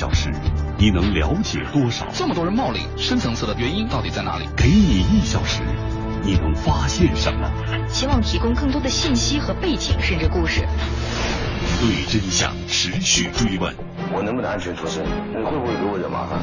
[0.00, 0.32] 小时，
[0.78, 2.06] 你能了解多少？
[2.10, 4.48] 这么多人冒领，深层次的原因到底在哪里？
[4.56, 5.60] 给你一小时，
[6.22, 7.46] 你能发现什么？
[7.86, 10.66] 希望提供更多的信息和背景，甚至故事。
[11.80, 13.74] 对真相持续追问。
[14.12, 15.02] 我能不能安全出生？
[15.32, 16.36] 你会不会给我惹麻烦？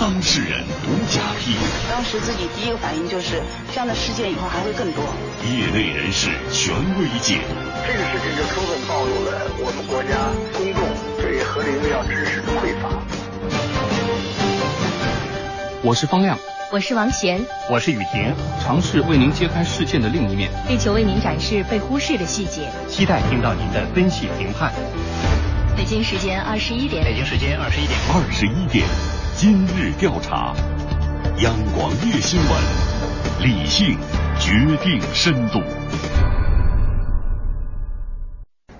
[0.00, 1.60] 当事人独家披露。
[1.90, 5.04] 当时自己第一个反应就是，这样的事件以后还会更多。
[5.44, 7.52] 业内人士权威解读。
[7.84, 10.80] 这个事情就充分暴露了我们国家公众
[11.20, 12.88] 对核灵药知识的匮乏。
[15.82, 16.38] 我是方亮，
[16.70, 17.40] 我是王贤，
[17.70, 24.70] 我是雨婷，尝试为您揭开事件的另一面，力求为您展示被忽视的细节，期待听到您的分析评判。
[25.74, 28.86] 北京时间二十一点，北京时间二十一点，二十一点，
[29.34, 30.54] 今日调查，
[31.42, 32.50] 央广夜新闻，
[33.40, 33.96] 理性
[34.38, 35.62] 决定深度。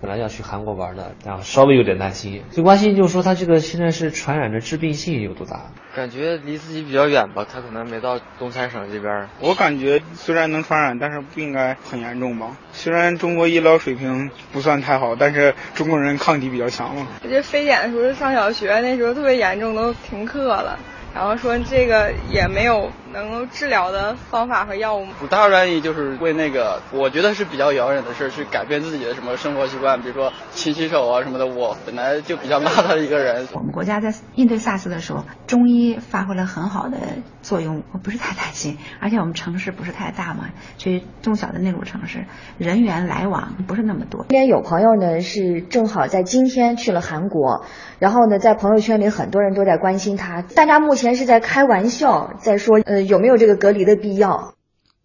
[0.01, 2.43] 本来要去韩国玩的，然后稍微有点担心。
[2.51, 5.73] 最关心就是说他这个现在是传染的致病性有多大？
[5.95, 9.29] 感觉离自己比较远吧，他可能没到东三省这边。
[9.41, 12.57] 我感觉虽然能传染，但是不应该很严重吧。
[12.73, 17.07] 虽然中国医疗水平不算太好，但是中国人抗体比较强嘛。
[17.23, 20.79] 我觉得非典的时候上小学，那时候特别严重，都停课了。
[21.15, 31.49] 然后说这个也没有能够治疗的方法和药物吗，不大愿意就是为那个我觉得是比较遥远的事去改变自己的什么生活习惯，比如说勤洗手啊什么的。
[31.49, 33.49] 我本来就比较邋遢的一个人。
[33.55, 36.99] 我们国家在应对 SARS 的时候，中医发挥了很好的
[37.41, 38.77] 作用，我不是太担心。
[39.01, 42.27] 而且我们城市不是太大嘛，所以中小的内陆城市
[42.59, 44.27] 人员来往不是那么多。
[44.29, 47.65] 今天有朋友呢是正好在今天去了韩国，
[47.99, 54.55] 然后呢在朋友圈里很多人都在关心他，大家目前是在开玩笑，在说呃有没有这个隔离的必要。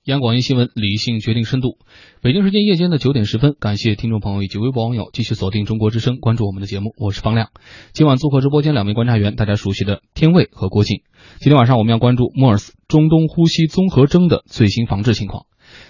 [0.06, 1.78] 央广一新闻，理性决定深度。
[2.22, 6.94] 北京时间夜间的九点十分，感谢听众朋友以及微博网友继续锁定中国之声，关注我们的节目。
[6.98, 7.52] 我是方亮。
[7.94, 11.04] 今晚做客直播间两位观察员，大家熟悉的天卫和郭靖。
[11.40, 15.46] 今天晚上我们要关注莫尔斯中东呼吸综合征的最新防治情况。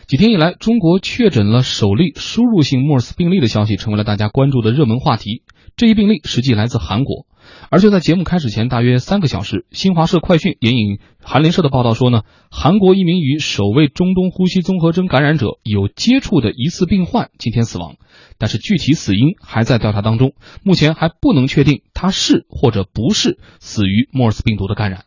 [0.08, 5.44] 几天以来，中国确诊了首例输入性莫尔斯病例的消息，成为了大家关注的热门话题。
[5.76, 7.26] 这一病例实际来自韩国。
[7.70, 17.96] 而就在节目开始前大约三个小时，新华社快讯援引韩联社的报道说呢，韩国一名与首位中东呼吸综合征感染者有接触的疑似病患今天死亡，
[18.38, 20.34] 但是具体死因还在调查当中，
[20.64, 25.04] 目前还不能确定他是或者不是死于莫尔斯病毒的感染。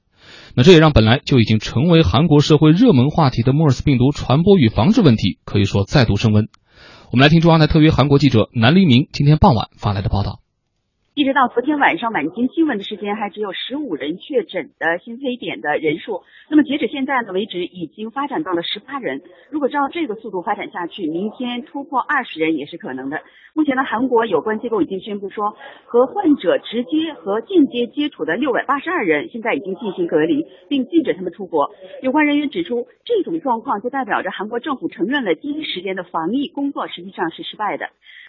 [0.58, 6.48] 那这也让本来就已经成为韩国社会热门话题的莫尔斯病毒传播与防治问题，可以说再度升温。
[7.12, 10.40] 我们来听中央台特约韩国记者南黎明今天傍晚发来的报道。
[11.16, 16.24] 一直到昨天晚上晚间新闻的时间，还只有十五人确诊的新非典的人数。
[16.50, 19.22] 那么截止现在呢为止，已经发展到了十八人。
[19.48, 23.22] 如果照这个速度发展下去，明天突破二十人也是可能的。
[23.54, 25.56] 目前呢，韩国有关机构已经宣布说，
[25.86, 31.70] 和患者直接和间接接触的六百八十二人现在已经进行隔离，并禁止他们出国。
[32.02, 37.88] 有关人员指出，这种状况就代表着韩国政府承认了第一时间的防疫工作实际上是失败的。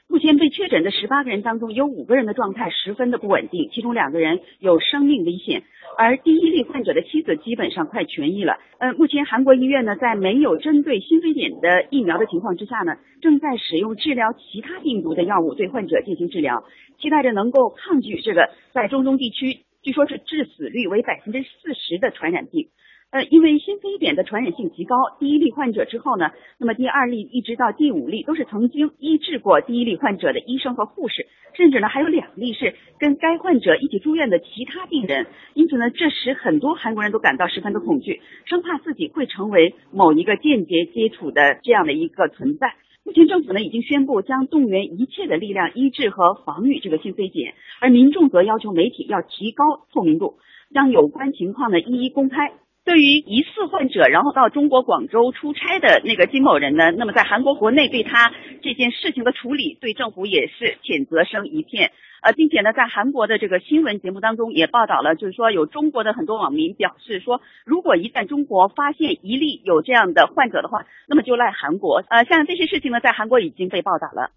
[0.10, 5.64] 目前被确诊的十八个人当中，有五个人的状态十分的不稳定，其中两个人有生命危险。
[5.98, 8.58] 而第一例患者的妻子基本上快痊愈了。
[8.80, 16.64] 呃，目前韩国医院呢，在没有针对新非典的疫苗的情况之下呢，正在使用治疗其他病毒的药物对患者进行治疗，
[17.00, 22.70] 期待着能够抗拒这个在中东地区据说是致死率为百分之四十的传染病。
[23.10, 31.26] 呃，因为新非典的传染性极高，第一例患者之后呢，那么第二例一直到第五例都是曾经医治过第一例患者的医生和护士，
[31.56, 35.28] 甚至呢还有两例是跟该患者一起住院的其他病人。
[35.54, 42.74] 因此呢，这使很多韩国人都感到十分的恐惧，生怕自己会成为某一个间接接触的这样的一个存在。
[43.06, 49.64] 目前政府呢已经宣布将动员一切的力量医治和防御这个新非典，而民众则要求媒体要提高
[49.94, 50.40] 透明度，
[50.74, 52.52] 将有关情况呢一一公开。
[52.88, 58.32] 对于疑似患者，然后到中国广州出差的那个金某人呢，那么在韩国国内对他
[58.64, 61.92] 这件事情的处理，对政府也是谴责声一片。
[62.22, 72.02] 呃，并且呢，在韩国的这个新闻节目当中也报道了，就是说有中国的很多网民表示说，如果一旦中国发现一例有这样的患者的话，那么就赖韩国。
[72.08, 74.32] 呃，像这些事情呢，在韩国已经被报道了。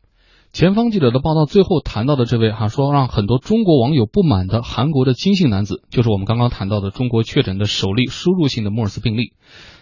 [0.52, 9.32] 前方记者的报道最后谈到的这位哈说让很多中国网友不满的韩国的金姓男子，就是我们刚刚谈到的中国确诊的首例输入性的莫尔斯病例。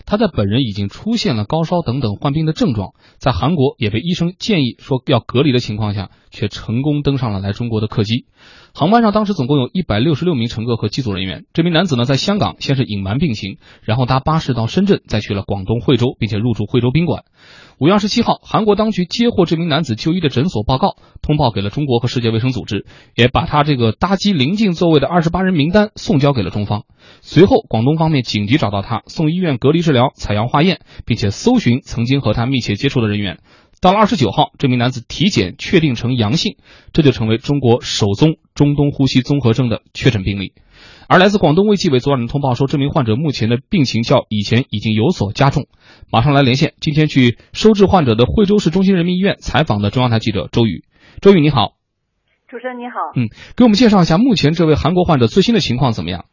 [0.05, 8.27] 他在本人已经出现了高烧等等患病的症状，在韩国也被医生建议说要隔离的情况下，却成功登上了来中国的客机。
[8.75, 11.45] 航班上当时总共有一百六十六名乘客和机组人员。
[11.53, 17.25] 这名男子呢，在香港先是隐瞒病情，然后搭巴士到深圳，再去了广东惠州，并且入住惠州宾馆。
[17.81, 22.85] 五月二十七号，韩国当局接获这名男子就医的诊所报告，通报给了中国和世界卫生组织，
[23.15, 26.83] 也把他这个搭机临近座位的二十八人名单送交给了中方。
[27.21, 33.39] 随后，广东方面紧急找到他，送医院隔离治疗、采样化验，并且搜寻曾经和他密切接触的人员。
[33.81, 36.57] 到了二十九号，这名男子体检确定成阳性，
[36.93, 40.53] 这就成为中国首宗中东呼吸综合征的确诊病例。
[41.09, 45.67] 而来自广东卫计委昨晚的通报说，这名患者目前的病情较以前已经有所加重。
[46.11, 50.85] 马上来连线，今天去收治患者的惠州市中心人民医院采访的中央台记者周宇。
[51.21, 51.75] 周宇你好，
[52.49, 56.27] 主持人你好，嗯，给我们介绍一下目前这位韩国患者最新的情况怎么样？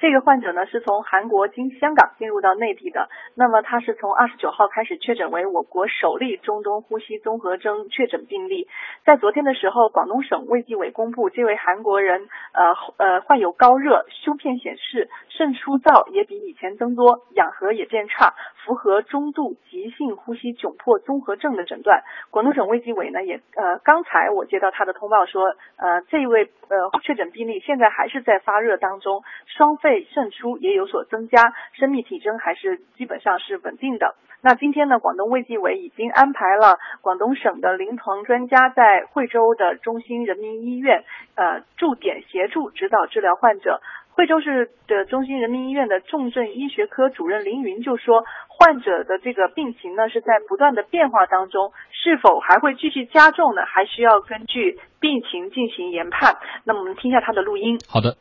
[0.00, 8.66] 这个患者呢是从韩国经香港进入到内地的，那么他是从二十九号开始确诊为我国首例中东呼吸综合征确诊病例。
[9.04, 18.32] 在昨天的时候，广东省卫计委公布，这位韩国人呃呃患有高热，胸片显示肾出灶也比以前增多，氧合也变差，
[18.64, 22.04] 符合中度急性呼吸窘迫综合症的诊断。
[22.30, 25.44] 广东省卫计委呢也呃刚才我接到他的通报说，
[25.76, 29.89] 呃这一位呃确诊病例现在还是在发热当中，双肺。
[29.90, 34.14] 肺渗出也有所增加，生命体征还是基本上是稳定的。
[34.40, 41.02] 那今天呢，广东卫计委已经安排了广东省的临床专家在惠州的中心人民医院，
[41.34, 43.80] 呃，驻点协助指导治疗患者。
[44.12, 53.62] 惠州市的中心人民医院的重症医学科主任林云就说，患者的这个病情呢是在不断的变化当中，是否还会继续加重呢？
[53.66, 56.36] 还需要根据病情进行研判。
[56.64, 57.78] 那么我们听一下他的录音。
[57.88, 58.16] 好的。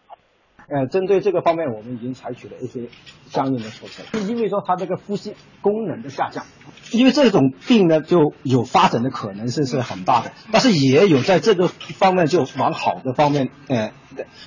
[0.72, 2.90] 呃，针对这个方面，我们已经采取了一些
[3.28, 4.04] 相应的措施。
[4.28, 6.46] 因为说他这个呼吸功能的下降，
[6.92, 13.92] 因为这种病呢就有发展的可能性是很大的，但是也有在这个方面就往好的方面，呃，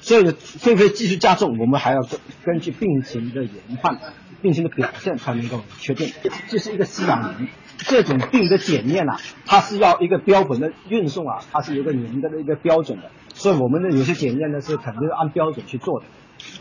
[0.00, 0.22] 所以
[0.62, 1.98] 会不会继续加重，我们还要
[2.44, 3.98] 根据病情的研判、
[4.40, 6.12] 病情的表现才能够确定。
[6.48, 13.10] 这是一个吸氧年，这种病的检验啊，它是要一个标本的运送啊，它是有个严格的一个标准的。
[13.34, 16.06] 所以我们的有些检验呢是肯定是按标准去做的，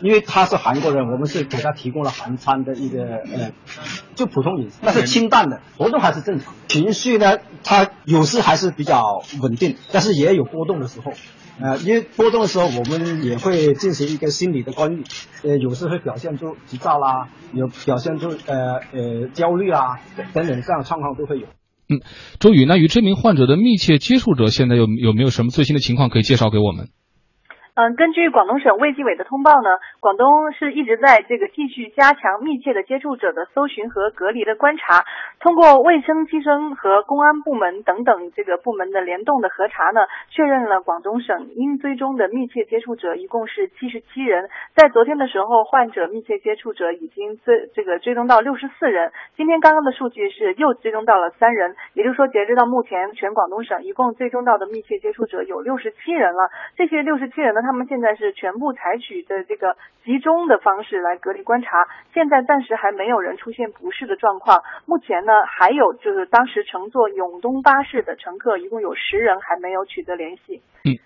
[0.02, 3.52] 因为他是韩国人，我们是给他提供了韩餐的一个呃，
[4.14, 6.54] 就普通饮食，但是清淡的，活动还是正常。
[6.68, 11.12] 情绪呢，他有时还是比较稳定，但是也有波动的时候，
[11.60, 15.04] 呃，因为波动的时候我们也会进行一个心理的干预，
[15.42, 20.00] 呃，有时会表现出急躁啦，有表现出呃呃焦虑啊
[20.32, 21.46] 等等这样状况都会有。
[21.88, 22.00] 嗯，
[22.40, 26.88] 周宇，那与这名患者的密切接触者现在有有没有什么最新的情况可以介绍给我们？
[27.74, 35.06] 嗯，根据广东省卫计委的通报呢，广东是一直在这个继续加强密切的接触者的搜寻和隔离的观察。
[35.40, 44.50] 通过卫生计生和公安部门等等这个部门的联动的核查呢，确认了广东省应追踪的密切接触者一共是七十七人。
[44.76, 49.12] 在昨天的时候，患者密切接触者已经追这个追踪到六十四人。
[49.34, 56.50] 今天刚刚的数据是又追踪到了三人，也就是说，截止到目前，全广东省一共追踪到的密切接触者有六十七人了。
[56.76, 57.61] 这些六十七人呢？
[57.62, 61.68] 他们现在是全部采取的这个集中的方式来隔离观察，
[62.12, 64.60] 现在暂时还没有人出现不适的状况。
[64.84, 70.60] 目前呢，还有就是当时乘坐永东巴士的乘客一共有十人还没有取得联系。
[70.84, 70.98] 嗯，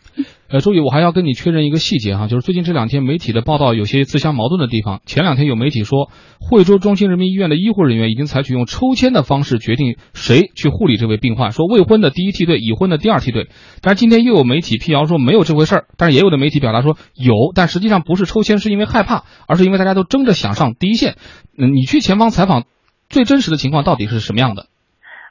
[0.49, 5.01] 呃，周宇，我还要跟你确认一个细节哈，就是最近这两天媒体的报道有些自相矛盾的地方。
[5.05, 6.09] 前两天有媒体说，
[6.41, 13.49] 惠州中心人民医院的医护人员已经采取用抽签的方式决定谁去护理这位病患，说未婚的第一梯队，已婚的第二梯队。
[13.83, 21.19] 但是今天又有媒体辟谣说没有这回事儿，但是也有的媒媒体表达说有，但实际上不是抽签，是因为害怕，而是因为大家都争着想上第一线。
[21.59, 22.63] 嗯，你去前方采访，
[23.09, 24.71] 最真实的情况到底是什么样的？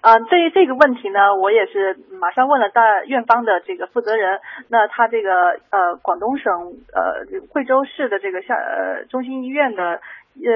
[0.03, 4.41] 啊，对于这个问题呢，我也是马上问了大院方的这个负责人。
[4.67, 5.31] 那他这个
[5.71, 6.51] 呃，广东省
[6.91, 10.01] 呃惠州市的这个下呃中心医院的
[10.43, 10.51] 呃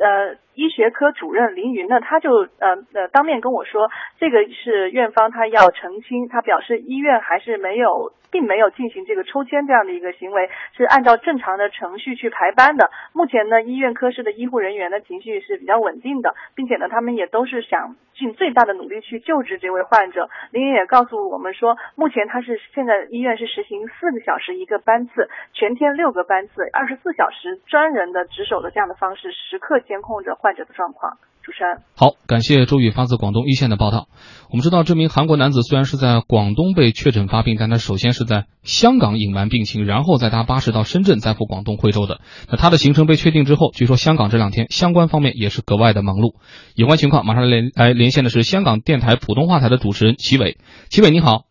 [0.00, 8.14] 呃医学科主任林云呢，他就呃呃当面跟我说，这个是院方他要澄清，他表示医院还是没有。
[8.30, 12.90] 并没有进行这个抽签这样的一个行为，是按照正常的程序去排班的。
[13.12, 20.28] 目前呢，医院科室的医护人员的情绪是比较稳定的，并且呢，他们也都是想尽最大的努力去救治这位患者。
[20.50, 31.18] 林云也告诉我们说，目前他是现在医院是实行四个小时一个班次，全天六个班次，二十四小时专人的值守的这样的方式，时刻监控着患者的状况。
[31.50, 34.06] 主持人，好，感谢周宇发自广东一线的报道。
[34.50, 42.20] 我们知道，这名韩国男子虽然是在广东被确诊发病，但他首先是在香港隐瞒病情，然后再搭巴士到深圳，再赴广东惠州的。
[42.48, 46.34] 那他的行程被确定之后，据说香港这两天相关方面也是格外的忙碌。
[46.76, 50.56] 有关情况，马上连来连线的是香港电台普通话台的主持人齐伟。
[50.88, 51.46] 齐伟，你好。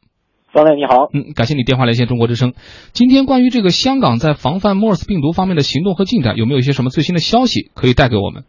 [0.54, 2.54] 方磊你好，嗯，感谢你电话连线中国之声。
[2.94, 8.46] 今天关于这个香港在防范 MERS 病毒方面的行动和进展，有没有一些什么最新的消息可以带给我们？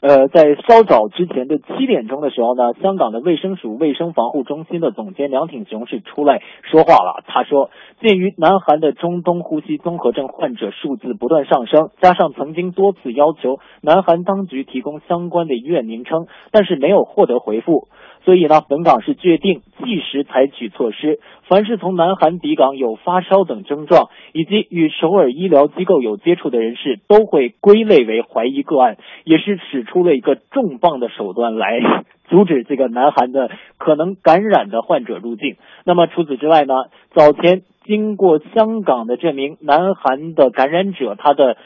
[0.00, 7.22] 呃，在稍早之前的七点钟的时候呢，香港的卫生署卫生防护中心的总监梁挺雄是出来说话了。
[7.26, 17.88] 他说，鉴于南韩的中东呼吸综合症患者数字不断上升，加上曾经多次要求南韩当局提供相关的医院名称，但是没有获得回复。
[18.24, 31.80] 所以呢，本港是决定即时采取措施，凡是从南韩抵港有发烧等症状，以及与首尔医疗机构有接触的人士，都会归类为怀疑个案，也是使出了一个重磅的手段来
[32.28, 35.56] 阻止这个南韩的可能感染的患者入境。
[35.84, 36.74] 那么除此之外呢，
[37.12, 41.56] 早前经过香港的这名南韩的感染者，他的。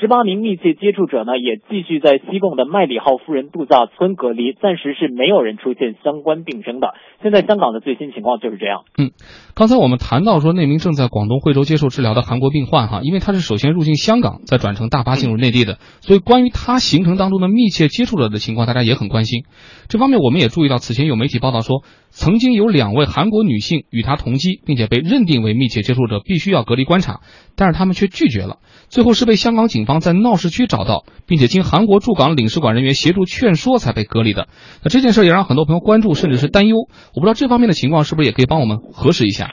[0.00, 6.94] 十八名密切接触者呢，也继续在西贡的麦里号夫人度假村隔离，暂时是没有人出现相关病征的。
[7.22, 8.82] 现在香港的最新情况就是这样。
[8.98, 9.12] 嗯，
[9.54, 19.44] 刚才我们谈到说那名正在广东惠州接受治疗的韩国病患哈，因为他是首先入境香港，再转乘大巴进入内地的，所以关于他行程当中的密切接触者的情况，大家也很关心。
[19.88, 27.20] 这方面我们也注意到，此前有媒体报道说，曾经有两位韩国女性与他同机，并且被认定为密切接触者，必须要隔离观察，
[27.56, 28.58] 但是他们却拒绝了。
[28.88, 34.46] 最后是被香港警方在闹市区找到，并且经韩国驻港领事馆人员协助劝说才被隔离的。
[34.82, 36.76] 那这件事也让很多朋友关注，甚至是担忧。
[37.14, 39.50] 我不知道这方面的情况是不是也可以帮我们核实一下？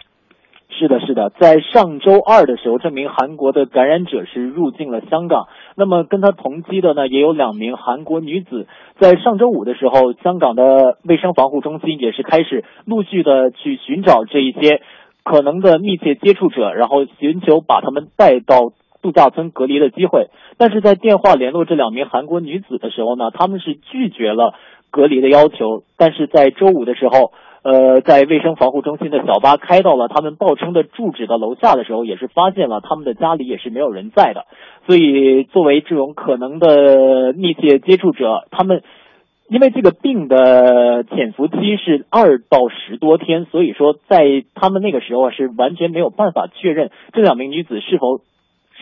[0.70, 5.46] 是的，是的，在上周二的时候，这名韩国的感染者是入境了香港。
[5.76, 8.66] 那么跟他同机的呢，也有两名韩国女子。
[9.00, 14.82] 在上周五的时候，香港的卫生防护中心也是开始陆续的去寻找这一些
[15.24, 18.74] 可能的密切接触者，然后寻求把他们带到。
[19.02, 24.54] 度假村隔离的机会，但是在电话联络这两名韩国女子的时候呢，他们是拒绝了
[24.92, 25.84] 隔离的要求。
[25.98, 27.32] 但是在周五的时候，
[27.64, 34.46] 呃，在卫生防护中心的小巴开到了他们报称的住址的楼下的时候，也是发现了他们的家里也是没有人在的。
[34.86, 38.84] 所以，作为这种可能的密切接触者，他们
[39.48, 48.22] 因为这个病的潜伏期是二到十多天，所以说在他们那个时候是完全没有办法确认这两名女子是否。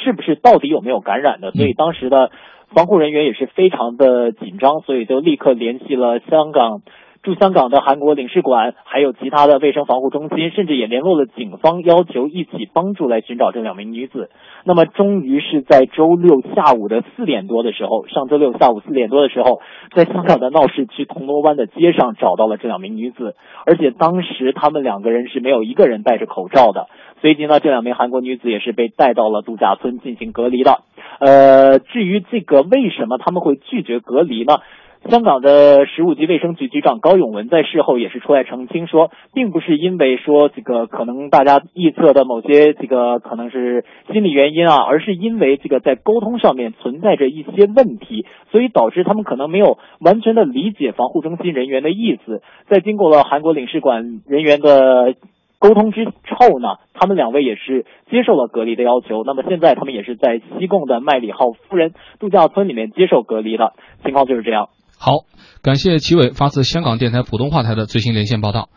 [0.04, 1.52] 是不是到底有没有感染的？
[1.52, 2.32] 所以当时的
[2.74, 6.82] 防护人员也是非常的紧张，所以就立刻联系了香港
[7.22, 14.30] 驻香港的韩国领事馆，还有其他的卫生防护中心，甚至也联络了警方，要求一起帮助来寻找这两名女子。
[14.64, 19.60] 那么，终于是在周六下午的四点多的时候，上周六下午四点多的时候，
[19.94, 23.36] 在香港的闹市区铜锣湾的街上找到了这两名女子，
[23.66, 26.88] 而且当时他们两个人是没有一个人戴着口罩的。
[27.22, 30.84] 随即呢，这两名韩国女子也是被带到了度假村进行隔离的。
[31.20, 34.60] 呃，至于这个为什么他们会拒绝隔离呢？
[35.08, 52.42] 香港的食物及卫生局局长高永文在事后也是出来澄清说，并不是因为说这个可能大家臆测的某些这个可能是心理原因啊，而是因为这个在沟通上面存在着一些问题，所以导致他们可能没有完全的理解防护中心人员的意思。
[52.68, 55.16] 在经过了韩国领事馆人员的。
[55.62, 59.26] 沟通之后呢，他们两位也是接受了隔离的要求。
[59.26, 64.70] 那么现在他们也是在西贡的麦里号夫人度假村里面接受隔离的情况就是这样。
[65.02, 65.24] 好，
[65.62, 68.68] 感谢齐伟发自香港电台普通话台的最新连线报道。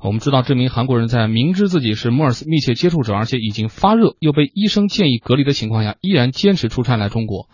[0.00, 7.48] 我们知道这名韩国人在明知自己是 MERS 密切接触者，而且已经发热，又被医生建议隔离的情况下，依然坚持出差来中国。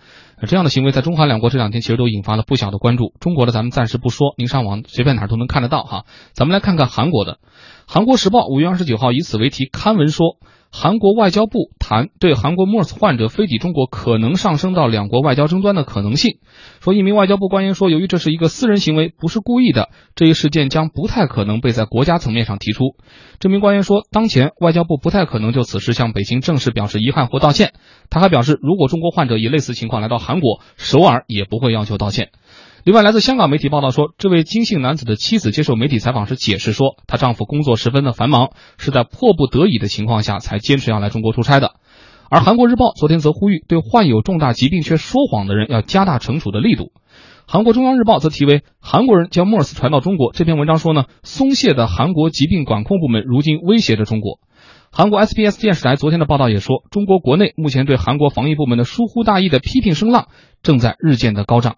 [0.47, 3.14] 这样的行为在中韩两国这两天其实都引发了不小的关注。
[3.18, 6.04] 中国的咱们暂时不说，您上网随便哪儿都能看得到哈。
[6.35, 7.38] 咱们来看看韩国的。
[7.87, 10.37] 韩国时报五月二十九号以此为题刊文说，
[10.70, 16.38] 韩国外交部谈对韩国 MERS 患者飞抵中国可能上升到两国外交争端的可能性。
[16.80, 22.96] 说一名外交部官员说，由于这是一个私人行为，不是故意的，这一事件将不太可能被在国家层面上提出。
[23.40, 27.72] 这名官员说，当前外交部不太可能就此事向北京正式表示遗憾或道歉。
[28.10, 32.30] 他还表示，如果中国患者以类似情况来到韩国，首尔也不会要求道歉。
[32.85, 41.75] 另外，来自香港媒体报道说，这位金姓男子的妻子接受媒体采访时解释说，她丈夫工作十分的繁忙，是在迫不得已的情况下才坚持要来中国出差的。
[42.30, 46.92] 而韩国日报昨天则呼吁，对患有重大疾病却说谎的人要加大惩处的力度。
[47.47, 54.38] 韩国中央日报则题为“韩国人将 MERS 传到中国”这篇文章说呢，松懈的韩国疾病管控部门如今威胁着中国。
[54.92, 60.28] 韩国 SBS 电视台昨天的报道也说，中国国内目前对韩国防疫部门的疏忽大意的批评声浪
[60.62, 61.76] 正在日渐的高涨。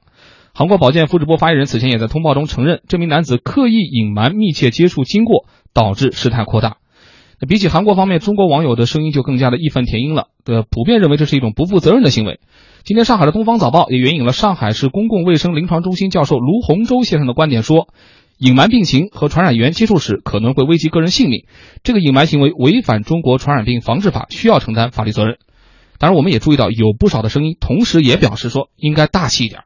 [0.60, 6.76] 韩国保健副直播发言人此前也在通报中承认，这名男子刻意隐瞒密切接触经过，导致事态扩大。
[7.40, 10.26] 那比起韩国方面，中国网友的声音就更加的义愤填膺了。
[10.44, 12.40] 的，普遍认为这是一种不负责任的行为。
[12.84, 17.88] 今天，上海的《东方早报》也援引了上海市公共卫生临床中心教授卢洪洲先生的观点说，
[18.36, 21.46] 隐瞒病情和传染源接触史可能会危及个人性命，
[21.82, 25.38] 这个隐瞒行为违反中国传染病防治法，需要承担法律责任。
[25.98, 29.62] 当然，我们也注意到有不少的声音，同时也表示说应该大气一点，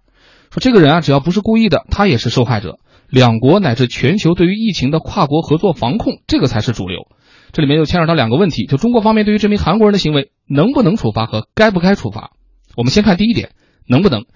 [0.54, 2.78] 说这个人啊，只要不是故意的，他也是受害者。
[3.10, 7.08] 两国乃至全球对于疫情的跨国合作防控，这个才是主流。
[7.50, 12.30] 这里面又牵扯到两个问题，就中国方面对于这名韩国人的行为能不能处罚和该不该处罚。
[12.76, 13.50] 我们先看第一点，
[13.88, 14.26] 能不能？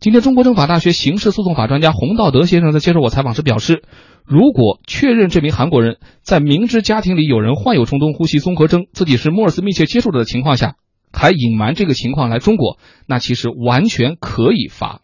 [0.00, 3.84] 今天，中国政法大学刑事诉讼法专家洪道德先生在接受我采访时表示，
[4.24, 10.74] 如果确认这名韩国人在明知家庭里有人患有中东呼吸综合征，自己是莫尔斯密切接触者的情况下，
[11.12, 15.02] 还隐瞒这个情况来中国，那其实完全可以罚。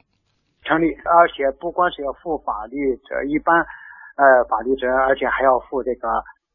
[0.65, 3.61] 成立，而且不光是要负法律责一般
[4.17, 6.09] 呃法律责任，而且还要负这个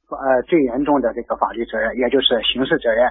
[0.09, 3.09] 呃最严重的这个法律责任，也就是刑事责任。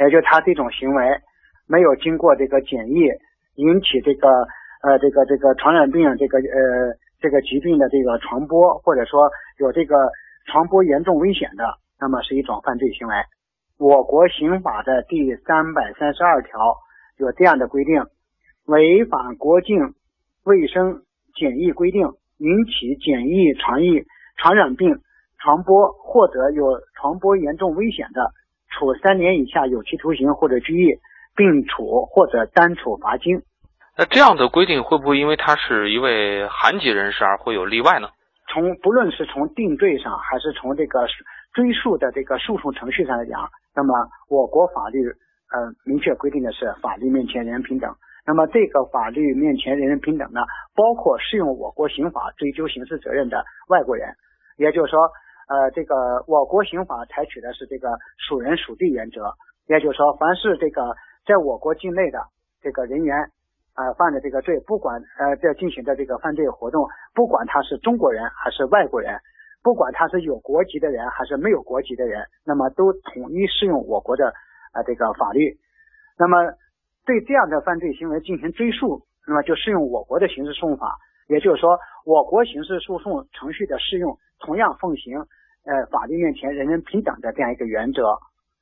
[0.00, 1.20] 也就他这种行为
[1.66, 3.08] 没有经过这个检疫，
[3.54, 4.28] 引起这个。
[4.82, 9.28] 呃，这个这个传染病，这个呃这个疾病的这个传播，或者说
[9.58, 9.94] 有这个
[10.46, 11.64] 传播严重危险的，
[12.00, 13.14] 那么是一种犯罪行为。
[13.78, 16.74] 我国刑法的第三百三十二条
[17.18, 18.02] 有这样的规定：
[18.64, 19.76] 违反国境
[20.50, 21.02] 卫生
[21.36, 22.02] 检疫规定，
[22.38, 24.02] 引起检疫传疫
[24.36, 24.98] 传染病
[25.38, 28.32] 传播或者有传播严重危险的，
[28.68, 30.98] 处三年以下有期徒刑或者拘役，
[31.36, 33.42] 并处或者单处罚金。
[33.96, 38.08] 那这样的规定会不会因为他是一位韩籍人士而会有例外呢？
[38.52, 41.06] 从不论是从定罪上，还是从这个
[41.54, 43.94] 追诉的这个诉讼程序上来讲，那么
[44.28, 47.94] 我国法律呃明确规定的是法律面前人人平等。
[48.30, 50.40] 那么这个法律面前人人平等呢，
[50.76, 54.14] 包括适用我国刑法追究刑事责任的外国人，
[54.56, 55.00] 也就是说，
[55.48, 57.88] 呃，这个我国刑法采取的是这个
[58.28, 59.34] 属人属地原则，
[59.66, 60.94] 也就是说，凡是这个
[61.26, 62.20] 在我国境内的
[62.62, 63.16] 这个人员。
[63.74, 69.18] 呃，犯的这个罪，不管呃在进行的这个犯罪活动，不管他是中国人还是外国人，
[69.62, 74.34] 不管他是有国籍的人还是没有国籍的人，那么都统一适用我国的
[74.74, 75.56] 呃这个法律。
[76.18, 76.36] 那么
[77.10, 80.94] 对这样的犯罪行为进行追诉，那么就适用我国的刑事诉讼法。
[81.26, 81.76] 也就是说，
[82.06, 85.18] 我国刑事诉讼程序的适用同样奉行
[85.66, 88.14] 呃法律面前人人平等的这样一个原则。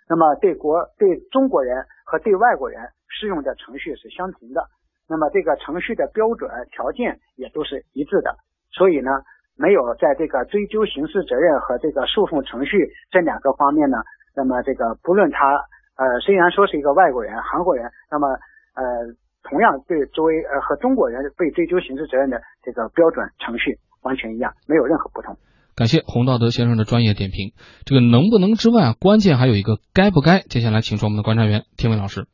[0.09, 4.65] 那么对国对中国人和对外国人适用的程序是相同的。
[5.07, 8.35] 那么这个程序的标准条件也都是一致的，
[8.73, 9.11] 所以呢，
[9.59, 13.99] 没有在这个追究刑事责任和这个诉讼程序这两个方面呢，
[14.35, 15.61] 那么这个不论他
[15.99, 18.31] 呃虽然说是一个外国人韩国人，那么
[18.79, 18.83] 呃
[19.43, 25.37] 同样对作为呃和中国人被追究刑事责任的这个标准程序完全一样，没有任何不同。
[25.75, 27.53] 感谢洪道德先生的专业点评。
[27.85, 30.41] 这个能不能之外啊，关键还有一个该不该。
[30.41, 32.27] 接下来请出我们的观察员天伟老师。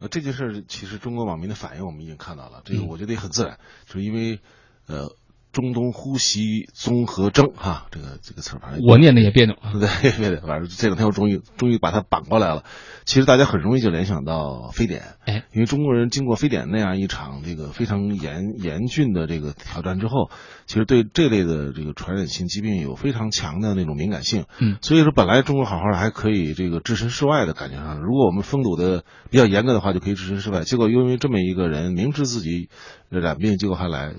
[0.00, 4.40] 呃，这件事其实中国网民的反应我们已经看到了，这个我觉得也很自然，就是因为
[4.88, 5.08] 呃
[5.56, 12.62] 中东呼吸综合征哈，这个这个词儿反正，我念的也别扭， 对别扭，反正这两天我终于终于把它绑过来了。
[13.06, 20.30] 其实大家很容易就联想到非典，哎，因为中国人经过非典那样一场这个非常严严峻的这个挑战之后，
[20.66, 30.62] 其实对这类的这个传染性疾病有非常强的那种敏感性，嗯，所以说本来中国好好的还可以这个置身事外的感觉上，如果我们封堵的比较严格的话，就可以置身事外。
[30.62, 32.68] 结果因为这么一个人明知自己
[33.08, 34.12] 染病，结果还来，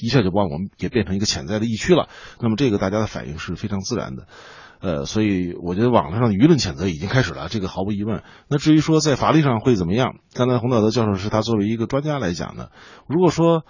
[0.00, 2.08] 一下就把我们也变成一个潜在的疫区了。
[2.40, 4.28] 那么这个大家的反应是非常自然的。
[4.80, 8.22] 呃，所以我觉得网络上的舆论谴责已经开始了，这个毫无疑问。
[8.48, 12.70] 那至于说在法律上会怎么样，刚才洪道德教授是他作为一个专家来讲的，
[13.08, 13.64] 如果说。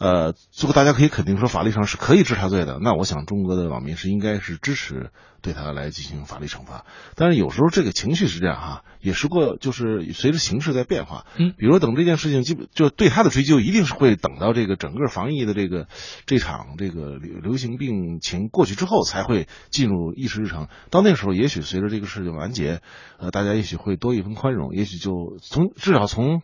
[0.00, 2.78] 呃，最后大家可以肯定说，法律上是可以治他罪的。
[2.80, 5.10] 那我想，中国的网民是应该是支持
[5.42, 6.86] 对他来进行法律惩罚。
[7.16, 11.26] 但是有时候这个情绪是这样哈，也是过就是随着形势在变化。
[11.36, 15.86] 嗯，比如等这件事情基本就对他的追究，一定是会等到这个整个防疫的这个
[16.24, 20.68] 这场这个流流行病情过去之后，才会进入议事日程。
[20.88, 22.80] 到那时候，也许随着这个事情完结，
[23.18, 26.40] 呃，大家也许会多一分宽容，也许就从至少从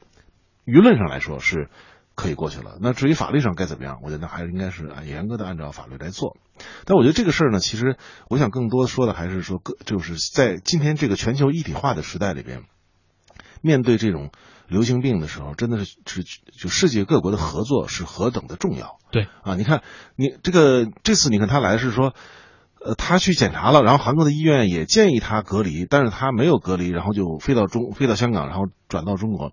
[0.67, 1.71] 舆论上来说是。
[2.17, 2.79] 可以过去了。
[2.81, 6.37] 那至于法律上该怎么样，我觉得还是应该是严格的按照法律来做。
[6.85, 7.97] 但我觉得这个事儿呢，其实
[8.29, 12.65] 我想更多说的还是说，各就是在今天这个全球一体化的时代里边，
[13.61, 14.31] 面对这种
[14.67, 16.25] 流行病的时候，真的是是
[16.59, 18.99] 就世界各国的合作是何等的重要。
[19.11, 19.83] 对啊，你看
[20.17, 22.15] 你这个这次你看他来是说，
[22.83, 29.53] 呃，他去检查了，然后韩国的医院也建议他隔离，但是他没有隔离，然后就飞到中飞到香港，然后转到中国。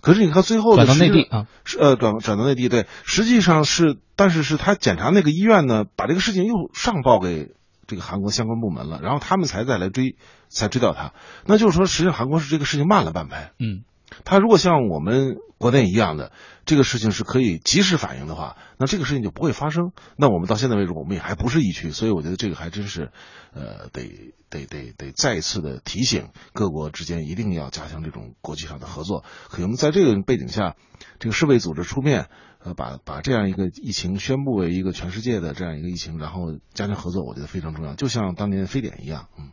[0.00, 7.52] 可是你看最后转到内地啊，是呃转转到内地对，实际上是，但是是他检查那个医院呢，把这个事情又上报给
[7.86, 10.16] 这个韩国相关部门了，然后他们才再来追，
[10.48, 11.12] 才追到他。
[11.46, 13.52] 那就是说，实际上韩国是这个事情慢了半拍。
[13.58, 13.84] 嗯，
[14.24, 16.32] 它如果像我们国内一样的，
[16.64, 19.92] 这个事情是可以及时反应的话，那这个事情就不会发生。
[20.16, 23.10] 那我们到现在为止，我们也还不是疫区，所以我觉得这个还真是，
[23.52, 29.24] 呃，得得得得再一次的提醒各国之间一定要加强这种国际上的合作。
[29.48, 30.76] 可能在这个背景下，
[31.18, 32.28] 这个世卫组织出面，
[32.60, 37.94] 呃，把把这样一个疫情宣布为一个全世界的这样一个疫情，然后加强合作，我觉得非常重要。
[37.94, 39.50] 就像当年非典一样，嗯。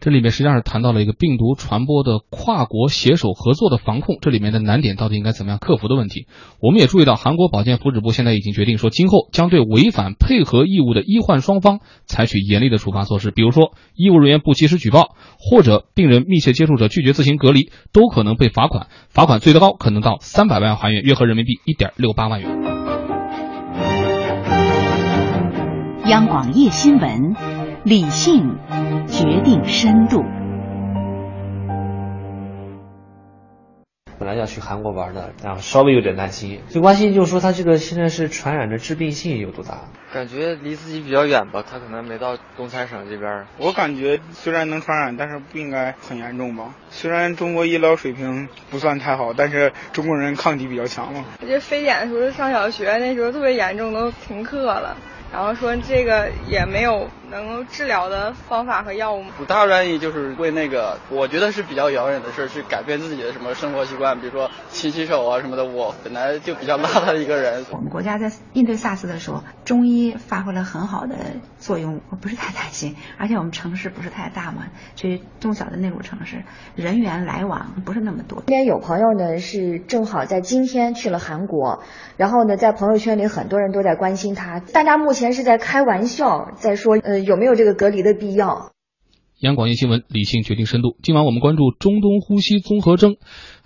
[0.00, 6.26] 这里面实际上是谈到了一个病毒传播的跨国携手合作的防控，这里面的难点到底应该怎么样克服的问题。
[6.60, 22.50] 我们也注意到，韩国保健福祉部现在已经决定说，今后将对违反配合义务的医患双方采取严厉的处罚措施，比如说医务人员不及时举报，或者病人密切接触者拒绝自行隔离，都可能被罚款，罚款最高可能到三百万韩元，约合人民币一点六八万元。
[26.06, 27.53] 央广夜新闻。
[27.86, 28.56] 理性
[29.06, 30.24] 决定深度。
[34.18, 36.62] 本来要去韩国玩的，然后稍微有点担心。
[36.68, 39.80] 最关心就是说，他这个现在是传染的致病性有多大？
[40.14, 43.44] 感觉离自己比较远吧，他可能没到东三省这边。
[43.58, 46.74] 我感觉虽然能传染，但是不应该很严重吧。
[46.88, 51.22] 虽然中国医疗水平不算太好，但是中国人抗体比较强嘛。
[51.42, 54.96] 我觉得非典的时候上小学那时候特别严重，都停课了。
[55.32, 65.64] 然后说这个也没有能够治疗的方法和药物吗，不大愿意就是为那个我觉得是比较遥远的事去改变自己的什么生活习惯，比如说勤洗手啊什么的。
[65.64, 67.66] 我本来就比较邋遢的一个人。
[67.72, 71.16] 我们国家在应对 SARS 的时候，中医发挥了很好的
[71.58, 72.94] 作用，我不是太担心。
[73.18, 76.44] 而且我们城市不是太大嘛，所以中小的内陆城市
[76.76, 78.44] 人员来往不是那么多。
[78.46, 81.82] 今天有朋友呢是正好在今天去了韩国，
[82.16, 85.24] 然后呢在朋友圈里很多人都在关心他，大家目前。
[85.34, 88.72] 是在开玩笑，在说呃有没有这个隔离的必要？
[89.40, 90.96] 央广夜新闻，理性决定深度。
[91.02, 93.16] 今晚我们关注中东呼吸综合征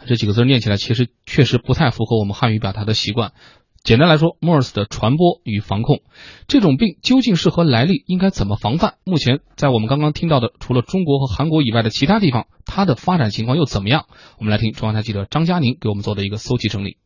[0.06, 3.32] 这几个字，念起来其实确实不太符合我们汉语表达的习惯。
[3.84, 6.00] 简单来说，MERS 的传播与防控，
[6.48, 8.02] 这种病究竟是何来历？
[8.06, 8.94] 应该怎么防范？
[9.04, 14.06] 目前在我们刚刚听到的，除了中国和韩国以外的其他地方，它的发展情况又怎么样？
[14.38, 16.96] 我们来听中央台记者张佳宁给我们做的一个搜集整理。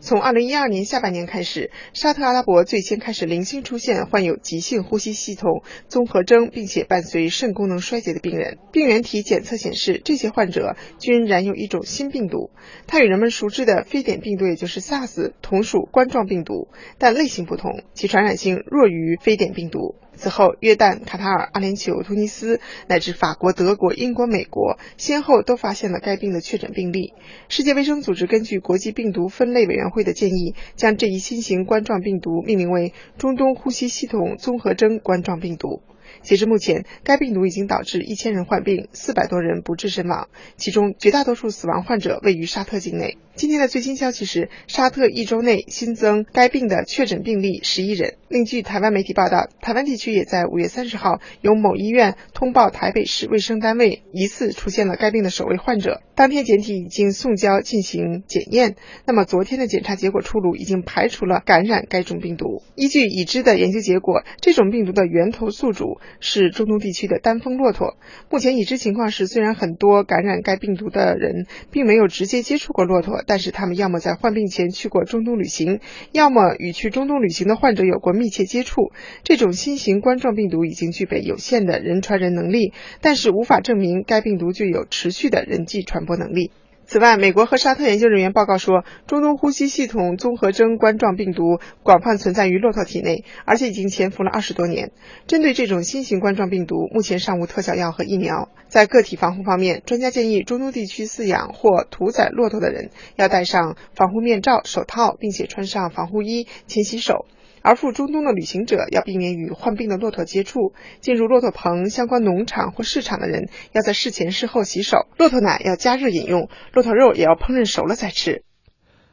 [0.00, 8.56] 从二零一二年下半年开始，沙特阿拉伯最先开始零星出现患有急性呼吸系统综合征，并且伴随肾功能衰竭的病人。
[8.72, 12.50] 病原体检测显示，这些患者均染有一种新病毒，
[12.86, 19.96] 它与人们熟知的非典病毒，也就是 SARS 同属冠状病毒，但类型不同，其传染性弱于非典病毒。
[20.20, 27.14] 此后，约旦、卡塔尔、阿联酋、突尼斯乃至法国、德国、英国、美国先后都发现了该病的确诊病例。
[27.48, 35.82] 世界卫生组织根据国际病毒分类委员会的建议，将这一新型冠状病毒命名为中东呼吸系统综合征冠状病毒。
[36.22, 43.16] 截至目前，该病毒已经导致一千人患病，四百多人不治身亡，其中绝大多数死亡患者位于沙特境内。
[43.40, 48.16] 今天的最新消息是，沙特一周内新增该病的确诊病例十一人。
[48.28, 58.76] 另据台湾媒体报道，台湾地区也在五月三十号由某医院通报台北市卫生单位疑似出现了该病的首位患者，当天检体已经送交进行检验。
[59.06, 62.62] 那么昨天的检查结果出炉，已经排除了感染该种病毒。
[62.74, 65.98] 依据已知的研究结果，这种病毒的源头宿主。
[66.22, 67.96] 是中东地区的单峰骆驼。
[68.28, 75.78] 目前已知情况是，虽然很多感染该病毒的人并没有直接接触过骆驼，但是他们要么在患病前去过中东旅行，
[76.10, 78.90] 要么与去中东旅行的患者有过密切接触。
[79.22, 86.50] 这种新型冠状病毒已经具备有限的人传人能力，但是无法证明该病毒具有持续的人际传播能力。
[86.90, 94.90] 此外，美国和沙特研究人员报告说，中东呼吸系统综合征冠状病毒广泛存在于骆驼体内，而且已经潜伏了二十多年。
[95.28, 98.48] 针对这种新型冠状病毒，目前尚无特效药和疫苗。
[98.66, 107.24] 在个体防护方面，专家建议中东地区饲养或屠宰骆驼的人要戴上防护面罩、手套，并且穿上防护衣，勤洗手。
[107.62, 110.72] 而赴中东的旅行者要避免与患病的骆驼接触。
[111.00, 115.06] 进入骆驼棚、相关农场或市场的人要在事前事后洗手。
[115.18, 118.44] 骆驼奶要加热饮用，骆驼肉也要烹饪熟了再吃。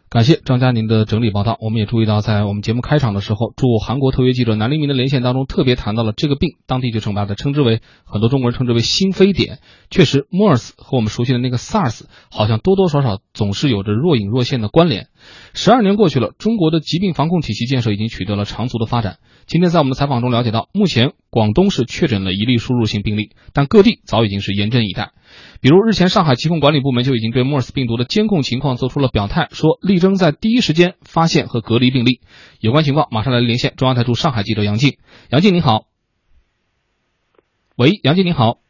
[0.10, 1.58] 感谢张佳宁的整理报道。
[1.60, 9.60] 我们也注意到，在我们节目开场的时候，驻韩国特约记者南黎明的连线当中，特别谈到了这个病，当地就称把它称之为很多中国人称之为新非典。
[9.90, 15.08] 确实，MERS 和我们熟悉的那个 SARS 好像多多少少总是有着若隐若现的关联。
[15.54, 19.18] 十二年过去了，中国的疾病防控体系建设已经取得了长足的发展。
[19.46, 25.13] 今天在我们的采访中了解到，目前广东是确诊了一例输入性病例，但各地早已经是严阵以待。
[25.62, 32.22] 比如日前，上海疾控管理部门就已经对 MERS 病毒的监控情况做出了表态，说力争在第一时间发现和隔离病例。
[32.60, 34.98] 有关情况，马上来连线中央台驻上海记者杨静。
[35.30, 35.86] 杨静，你好。
[37.76, 38.66] 喂，杨静，你好。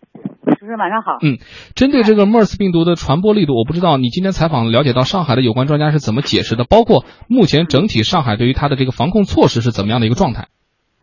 [0.68, 1.20] 主持人晚上好。
[1.24, 1.40] 嗯，
[1.76, 10.50] 针对这个 MERS 病毒的传播力度，我不知道你今天采访了解到上海的有关专家是怎么解释的，包括目前整体上海对于它的这个防控措施是怎么样的一个状态？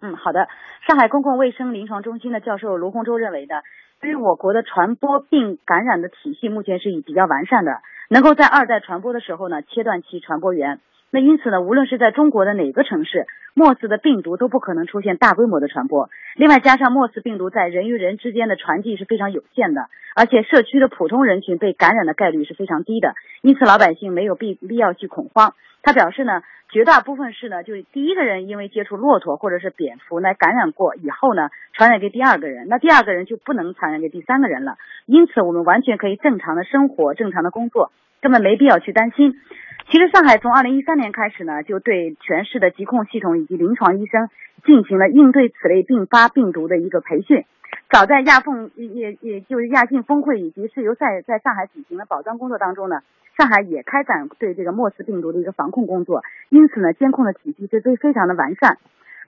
[0.02, 0.48] 嗯，好的。
[0.86, 3.64] 上海公共卫生临床中心的教授卢洪洲认为呢，
[4.02, 10.80] 对于我国的传播病感染的体系目前是以比较完善的，能够在二代传播的时候呢切断其传播源。
[11.14, 16.10] 那因此呢，无论是在中国的哪个城市，莫斯的病毒都不可能出现大规模的传播。
[16.34, 25.54] 另外，加上莫斯病毒在人与人之间的传递是非常有限的，而且社区的普通人群被感染的概率是非常低的，因此老百姓没有必必要去恐慌。
[25.84, 26.42] 他表示呢，
[26.74, 34.76] 绝大部分是呢，就是第一个人因为接触骆驼或者是蝙蝠来感染过以后呢，传染给第二个人，那第二个人就不能传染给第三个人了。
[35.06, 39.34] 因此，我们完全可以正常的生活、正常的工作，根本没必要去担心。
[39.88, 44.28] 其实，上海从二零一三年开始呢，就对全市的疾控系统以及临床医生
[44.64, 47.44] 进行了应对此类并发病毒的一个培训。
[47.90, 53.02] 早在亚凤也也就是亚信峰会以及世游赛在上海举行的保障工作当中呢，
[53.36, 56.22] 上海也开展对这个莫斯病毒的一个防控工作。
[56.48, 58.78] 因此呢，监控的体系是非非常的完善。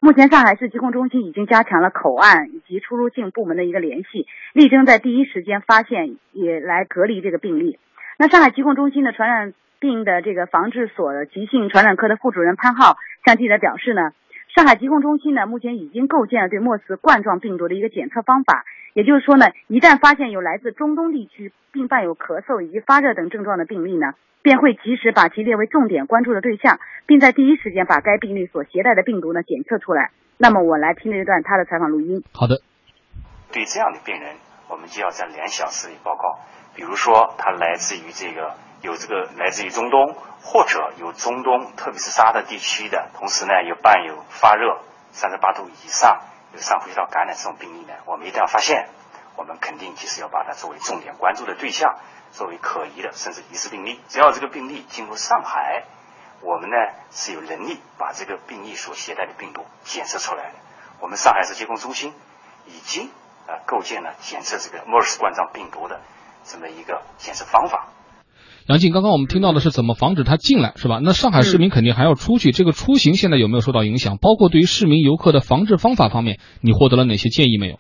[0.00, 7.78] 目前，上海市疾控中心已经加强了口岸以及出入境部门的一个联系，力争在第一时间发现也来隔离这个病例。
[8.18, 14.12] 那上海疾控中心的传染病的这个防治所急性传染科的副主任潘浩向记者表示呢，
[14.56, 18.64] 上海疾控中心呢目前已经构建了对莫斯冠状病毒的一个检测方法，
[18.94, 30.10] 也就是说呢，一旦发现有来自中东地区并伴有咳嗽以及发热等症状的病例呢，便会及时把其列为重点关注的对象，并在第一时间把该病例所携带的病毒呢检测出来。
[30.38, 32.24] 那么我来听这一段他的采访录音。
[32.32, 32.62] 好的，
[33.52, 34.36] 对这样的病人，
[34.70, 36.38] 我们就要在两小时里报告，
[36.74, 38.54] 比如说他来自于这个。
[38.82, 44.80] 有这个来自于中东，或者有中东，特别是沙特地区的，同时呢又伴有发热
[45.12, 46.20] 三十八度以上，
[46.52, 48.88] 有上呼吸道感染这种病例呢，我们一旦要发现，
[49.36, 51.98] 我们肯定就是要把它作为重点关注的对象，
[52.32, 54.00] 作为可疑的甚至疑似病例。
[54.08, 55.84] 只要这个病例进入上海，
[56.42, 56.76] 我们呢
[57.10, 60.54] 是有能力把这个病例所携带的病毒检测出来的。
[61.00, 62.14] 我们上海市疾控中心
[62.66, 63.10] 已经
[63.46, 66.00] 啊构建了检测这个 MERS 冠状病毒的
[66.44, 67.85] 这么一个检测方法。
[68.66, 70.98] 杨静，刚刚我们听到的是怎么防止他进来，是吧？
[70.98, 74.18] 那上海市民肯定还要出去，这个出行现在有没有受到影响？
[74.18, 77.78] 包括对于市民游客的防治方法方面，你获得了哪些建议没有？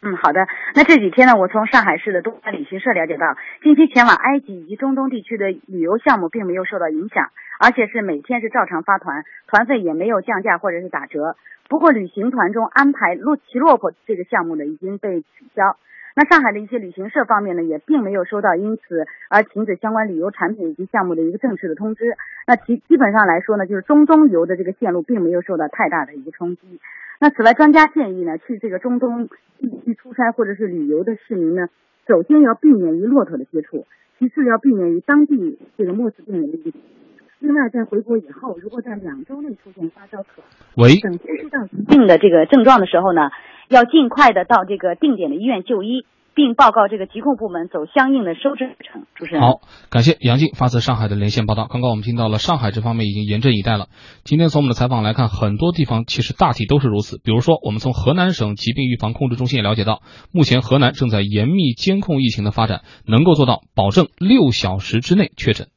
[0.00, 0.40] 嗯，好的。
[0.74, 7.28] 那这几天呢，我从上海市的东方旅行社了解到，近期前往埃及以及中东地区的旅游项目并没有受到影响，
[7.60, 11.36] 而且是每天是照常发团，团费也没有降价或者是打折。
[11.68, 15.76] 不过，旅行团中安排骆骑骆驼这个项目呢，已经被取消。
[16.16, 22.16] 那上海的一些旅行社方面呢，也并没有收到因此而停止相关旅游产品以及项目的一个正式的通知。
[22.46, 26.78] 那其基本上来说呢，就是中东游的这个线路并没有受到太大的一个冲击。
[27.20, 31.68] 那此外，专家建议呢，去这个中东地区出差或者是旅游的市民呢，
[32.06, 33.86] 首先要避免与骆驼的接触，
[34.18, 36.78] 其次要避免与当地这个莫斯病人的接触。
[37.40, 43.30] 另外，在回国以后，如果在两周内出现发烧、咳等呼吸道疾病的这个症状的时候呢，
[43.68, 49.02] 要尽快的到这个定点的医院就医，并报告这个疾控部门走相应的收治流程。
[49.14, 51.66] 主持人好，感谢杨静发自上海的连线报道。
[51.70, 53.86] 刚刚我们听到了上海这方面已经严阵以待了。
[54.24, 57.20] 今天从我们的采访来看，很多地方其实大体都是如此。
[57.22, 65.68] 比如说，我们从河南省疾病预防控制中心也了解到，目前河南正在严密监控疫情的发展，能够做到保证六小时之内确诊。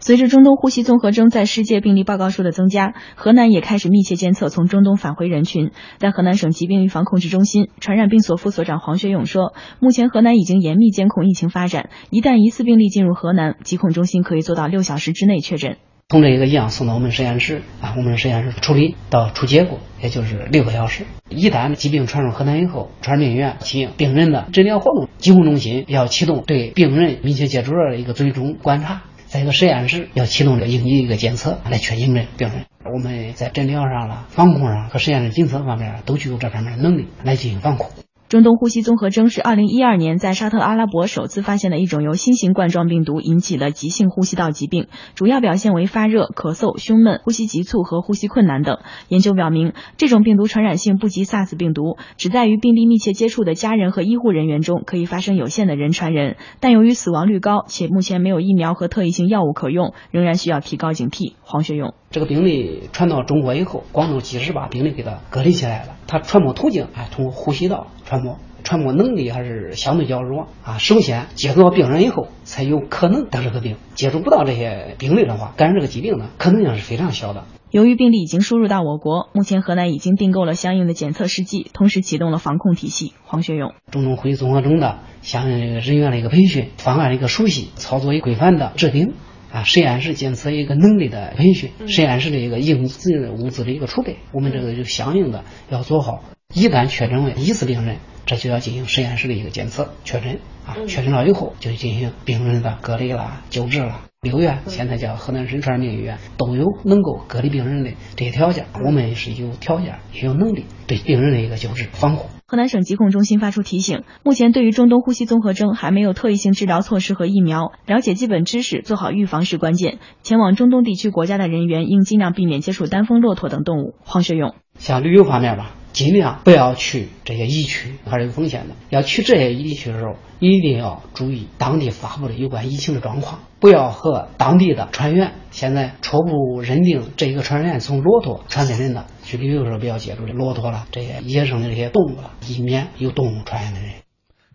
[0.00, 5.72] 随着中东呼吸综合征在世界病例报告数的增加，河南也开始密切监测从中东返回人群。
[5.98, 15.76] 在河南省疾病预防控制中心传染病所副所长黄学勇说，目前河南已经严密监控疫情发展，一旦疑似病例进入河南，疾控中心可以做到六小时之内确诊。
[16.10, 21.04] 从这一个样送到我们实验室啊，我们实验室处理到出结果，也就是六个小时。
[21.28, 29.02] 一旦疾病传入河南以后，传染病医院进行病人的诊疗活动，疾控中心要启动对病人密切接触者的一个追踪观察。
[29.28, 37.90] 在一个实验室要启动这应急一个检测来确定这标准，我们在诊疗上了、防控上和实验室检测方面都具有这方面的能力来进行防控。
[38.28, 48.80] 中东呼吸综合征是二零一二年在沙特阿拉伯首次发现的一种由新型冠状病毒引起的急性呼吸道疾病，主要表现为发热、咳嗽、胸闷、呼吸急促和呼吸困难等。
[49.08, 61.32] 研究表明，这种病毒传染性不及 SARS 病毒，只在与病例密切接触的家人和医护人员中可以发生有限的人传人，但由于死亡率高且目前没有疫苗和特异性药物可用，仍然需要提高警惕。
[61.40, 65.92] 黄学勇，这个病例传到中国以后，广州及时把病例给它隔离起来了。
[66.08, 70.78] 它传播途径哎，通过呼吸道传播，传播能力还是相对较弱啊。
[70.78, 73.76] 首先接触到病人以后，才有可能得这个病。
[73.94, 77.44] 接触不到这些病例的话，感染这个疾病呢，可能性是非常小的。
[77.70, 83.12] 由于病例已经输入到我国，目前河南已经订购了相应的检测试剂，同时启动了防控体系。
[83.26, 89.12] 黄学勇，中东呼吸综合征的相应这个人员的一个培训，方案的一个熟悉，操作规范的制定。
[89.50, 96.22] 啊，实验室检测一个能力的培训，实验室的一个应急物资的一个储备，我们这个就相应的要做好。
[96.54, 104.02] 一旦确诊为疑似病人，这就要进行实验室的一个检测确诊啊，确诊了以后就进行病人的隔离啦、救治啦。
[104.20, 112.28] 六院现在叫河南省传染病医院都有能够隔离病人的这些条件，我们是有条件也有能力对病人的一个救治防护。
[112.50, 119.98] 河南省疾控中心发出提醒：目前对于中东呼吸综合征还没有特异性治疗措施和疫苗，了解基本知识，做好预防是关键。
[120.22, 123.96] 前往中东地区国家的人员应尽量避免接触单峰骆驼等动物。
[124.00, 125.74] 黄学勇，像旅游方面吧。
[125.92, 128.74] 尽量不要去这些疫区，还是有风险的。
[128.88, 135.32] 要去这些疫区的时候，一定要注意当地发布的有关疫情的状况，不要和当地的船员。
[135.50, 143.90] 现在初步认定这一个船员从骆驼传给人的，去旅游的时候不要接触的骆驼了，这些野生的这些动物了，以免有动物传染的人。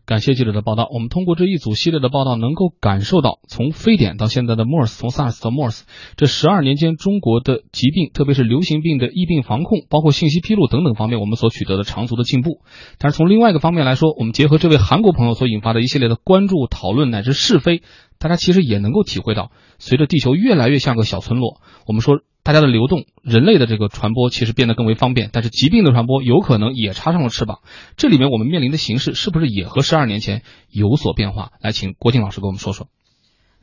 [0.05, 0.89] 感谢记者的报道。
[0.93, 5.83] 我们通过这一组系列的报道，能够感受到从非典到现在的 MERS，从 SARS 到 MERS
[6.17, 12.59] 这十二年间中国的疾病，特别是流行病的疫病防控，包括信息披露等等方面，我们所取得的长足的进步。
[12.97, 17.81] 但是从另外一个方面来说，我们结合这位韩国朋友所引发的一系列的关注、讨论乃至是非，
[18.19, 22.19] 大家其实也能够体会到，随着地球越来越像个小村落，我们说。
[22.43, 27.60] 大家的流动，人类的这个传播其实变得更为方便，但是疾病的传播有可能也插上了翅膀。
[27.95, 31.53] 这里面我们面临的形势是不是也和十二年前有所变化？
[31.62, 32.88] 来，请郭靖老师给我们说说。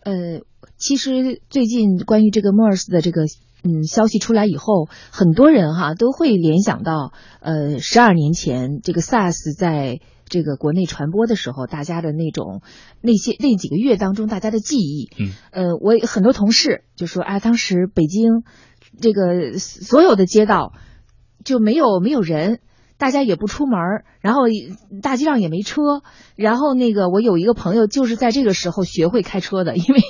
[0.03, 0.41] 呃，
[0.79, 3.25] 其实最近关于这个 MERS 的这个
[3.63, 10.01] 嗯消息出来以后，很多人哈都会联想到呃十二年前这个 SARS 在。
[10.31, 12.63] 这个国内传播的时候，大家的那种
[13.03, 18.45] 那些那几个月当中，大家的记忆，嗯，呃，我很多同事就说，啊，当时北京
[19.01, 20.73] 这个所有的街道
[21.45, 22.61] 就没有没有人，
[22.97, 24.43] 大家也不出门，然后
[25.03, 25.83] 大街上也没车，
[26.37, 30.01] 然后那个我有一个朋友就是在这个时候学会开车的，因为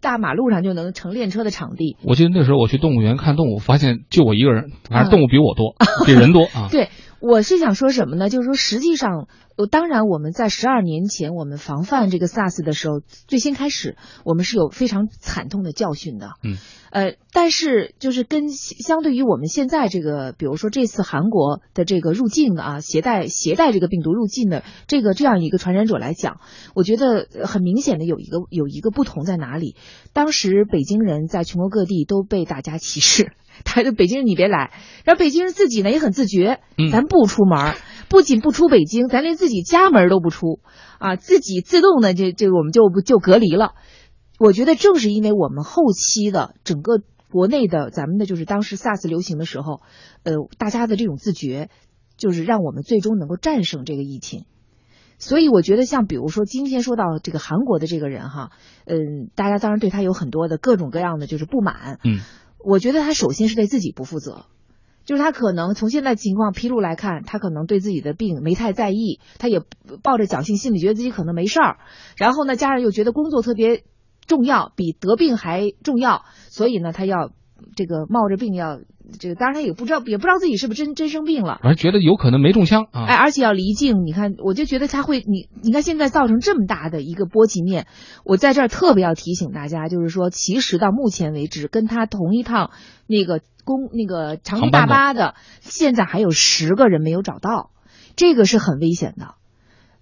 [0.00, 1.98] 大马路上就能成练车的场地。
[2.02, 5.74] 我记得那时候我去动物园看动物，发现就我一个人，反正动物比我多，
[6.06, 6.68] 比人多啊。
[6.70, 6.88] 对。
[7.20, 8.28] 我是想说什么呢？
[8.28, 9.26] 就是说，实际上，
[9.56, 16.32] 呃，当然，我们在十二年前我们防范这个 SARS 的时候，最先开始，我们是有非常惨痛的教训的。
[16.42, 16.56] 嗯，
[16.90, 26.40] 呃，但是就是跟相对于我们现在这个，比如说这次韩国的这个入境的啊，携带携带这个病毒入境的这个这样一个传染者来讲，
[26.74, 29.76] 我觉得很明显的有一个有一个不同在哪里？
[30.12, 33.32] 当时北京人在全国各地都被大家歧视。
[33.64, 34.72] 他就北京人，你别来。
[35.04, 37.74] 然后北京人自己呢也很自觉，咱不出门，
[38.08, 40.60] 不仅不出北京，咱连自己家门都不出
[40.98, 43.72] 啊，自己自动的就就我们就不就隔离了。
[44.38, 49.80] 我觉得正是因为我们后期的整个国内的咱们的就是当时 SARS 流行的时候，
[50.24, 51.70] 呃，大家的这种自觉，
[52.16, 54.44] 就是让我们最终能够战胜这个疫情。
[55.18, 58.50] 所以我觉得像比如说今天说到这个韩国的这个人哈，
[58.84, 62.20] 嗯，大家当然对他有很多的各种各样的就是不满，嗯。
[62.68, 64.44] 我觉得他首先是对自己不负责，
[65.04, 69.62] 就是他可能从现在情况披露来看，他可能对自己的病没太在意，他也
[70.02, 71.78] 抱着侥幸心理，觉得自己可能没事儿。
[72.16, 73.84] 然后呢，家人又觉得工作特别
[74.26, 77.30] 重要，比得病还重要，所以呢，他要
[77.76, 78.80] 这个冒着病要。
[79.20, 83.04] 这个当然他也不知道，也不知道自己是不是真真生病了，而觉得有可能没中枪啊。
[83.06, 87.86] 哎，而且要离境，你看，我就觉得他会，你你看现在造成这么大的一个波及面，
[88.24, 92.72] 我在这儿特别要提醒大家，就是说，其实到目前为止，跟他同一趟
[93.06, 97.70] 那个公那个长途大巴的，现在还有十个人没有找到，
[98.16, 99.36] 这个是很危险的。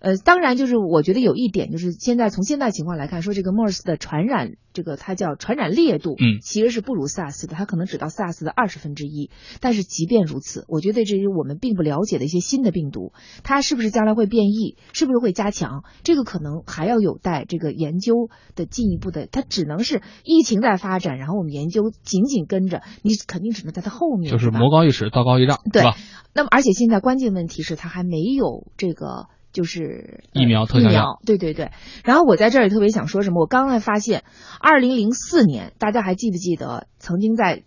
[0.04, 9.30] 呃，当然，就是我觉得有一点，就是现在从现在情况来看，说这个 MERS 的传染，这个它叫传染烈度，嗯，其实是不如 SARS 的，它可能只到 SARS 的二十分之一。
[9.62, 13.14] 但是即便如此，我觉得这是我们并不了解的一些新的病毒，
[13.44, 19.26] 它是不是将来会变异，是不是会加强，这个可能还要有待这个研究的进一步的。
[19.26, 25.96] 它只能是疫情在发展，然后我们研究紧紧跟着，你肯定只能在它后面，就是魔高一尺，道高一丈，对吧？
[26.34, 29.28] 那么，而且现在关键问题是它还没有这个。
[29.54, 31.70] 就是疫苗特效药，对对对。
[32.04, 34.24] 然后我在这儿也特别想说什么，我刚才发现，
[34.60, 37.62] 二零零四年，大家还记不记得，曾经在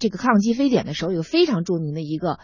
[0.00, 2.40] 这个抗击非典的时候，有非常著名的一个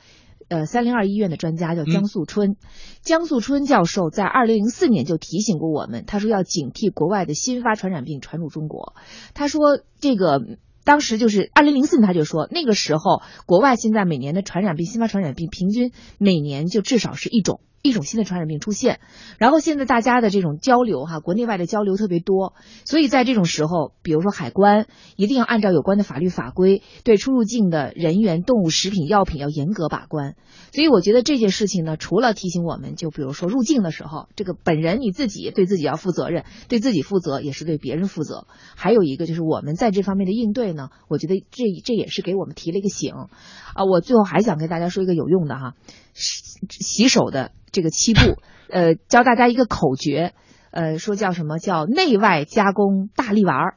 [0.49, 2.57] 呃三零二医院的专家叫江素春，
[3.03, 8.95] 江素春教授在二零零四年就提醒过我们，他说要警惕国外的新发传染病传入中国。
[9.35, 10.41] 他说这个
[10.85, 17.61] 当时就是二零零四年，他就说那个时候国外现在每年的传染病新发传染病平均每年就至少是一种。
[17.85, 18.99] 一种新的传染病出现，
[19.37, 22.55] 然后现在大家的这种交流哈，国内外的交流特别多，
[22.87, 30.35] 所以在这种时候，比如说海关一定要按照有关的法律法规，对出入境的人员、动物、食品、药品要严格把关。
[30.73, 38.47] 所以我觉得这件事情呢，除了提醒我们，就比如说入境的时候，这个本人你自己对自己要负责任，对自己负责也是对别人负责。
[38.77, 43.85] 还有一个就是我们在这方面的应对呢，我觉得这这也是给我们提了一个醒啊。
[43.85, 45.75] 我最后还想跟大家说一个有用的哈，
[46.15, 47.53] 洗洗手的。
[47.75, 48.21] 这个七步，
[48.71, 50.33] 呃，教大家一个口诀，
[50.71, 51.59] 呃，说叫什么？
[51.59, 53.75] 叫内外加工大力丸儿，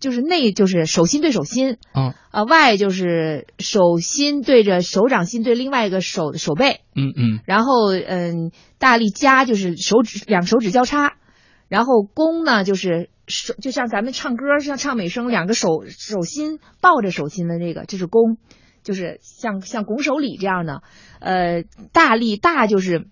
[0.00, 11.14] 就是内就是手心对手心，嗯，啊外就是手心对着手掌心对另外一个手手背，嗯嗯，然后嗯大力夹就是手指两手指交叉，
[11.68, 18.36] 然后弓呢就是手就像咱们唱歌像唱美声，两个手手心抱着手心的那个这是弓，
[18.82, 20.82] 就是像像拱手礼这样的，
[21.20, 21.62] 呃
[21.92, 23.06] 大力大就是。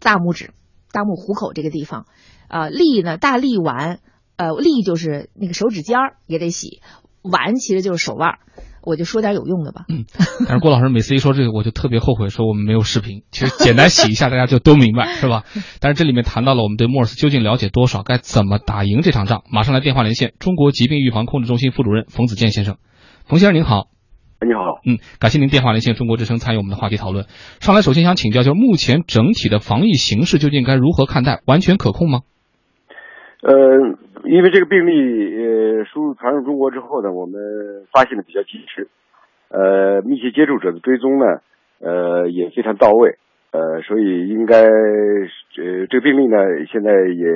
[0.00, 0.50] 大拇指、
[0.92, 2.06] 大拇虎口这个地方，
[2.48, 4.00] 啊，力呢，大力丸，
[4.36, 6.80] 呃，力就是那个手指尖儿也得洗，
[7.22, 8.38] 丸其实就是手腕。
[8.80, 9.84] 我就说点有用的吧。
[9.88, 10.06] 嗯，
[10.46, 13.22] 但是郭老师每次一说这个，我就特别后悔，说我们没有视频。
[13.30, 15.44] 其实简单洗一下，大家就都明白， 是吧？
[15.80, 19.42] 但是这里面谈到了我们对 MERS 究竟了解多少，该怎么打赢这场仗。
[19.50, 22.78] 马上来电话连线中国疾病预防控制中心副主任冯子健先生。
[23.26, 23.97] 冯先生您好。
[24.40, 27.26] 你好，嗯，感谢您电话连线中国之声参与我们的话题讨论。
[27.58, 31.42] 上来首先想请教，就是目前整体的防疫形势究竟该如何看待？
[31.44, 32.20] 完全可控吗？
[33.42, 33.52] 呃，
[34.30, 37.34] 因为这个病例呃输入传入中国之后呢，我们
[37.90, 38.86] 发现的比较及时，
[39.50, 41.26] 呃，密切接触者的追踪呢，
[41.82, 43.18] 呃也非常到位，
[43.50, 46.38] 呃，所以应该呃这个病例呢
[46.70, 47.26] 现在也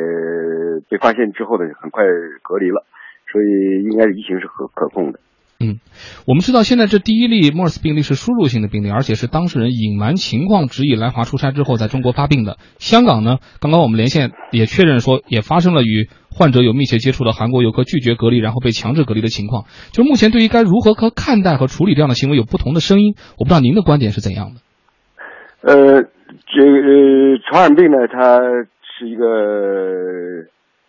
[0.88, 2.04] 被发现之后呢很快
[2.46, 2.86] 隔离了，
[3.26, 5.18] 所以应该疫情是可可控的。
[5.62, 5.78] 嗯，
[6.26, 12.56] 我们知道现在这第一例 MERS 病例是输入性的病例，而且是当事人隐瞒情况，执意来华出差之后在中国发病的。
[12.78, 19.66] 香港呢，刚刚我们连线也确认说，也发生了与患者有密切接触的韩国游客拒绝隔离，然后被强制隔离的情况。
[19.92, 24.60] 就目前对于该如何和看待和处理这样的行为有不同的声音，我不知道您的观点是怎样的。
[25.62, 28.40] 呃，这个传染病呢，它
[28.98, 29.26] 是一个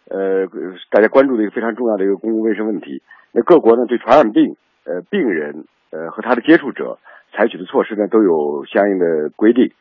[0.10, 0.48] 呃
[0.90, 3.04] 大家关注的一个非常重要的一个公共卫生问题。
[3.34, 4.56] 那各国呢，对传染病
[4.86, 7.00] 呃病人呃和他的接触者
[7.34, 9.72] 采取的措施呢，都有相应的规定。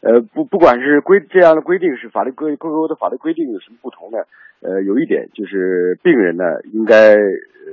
[0.00, 4.18] 呃，不不管是规这样的规定是法律规各国的法律规定有什么不同呢？
[4.60, 7.72] 呃，有一点就是病人呢应该呃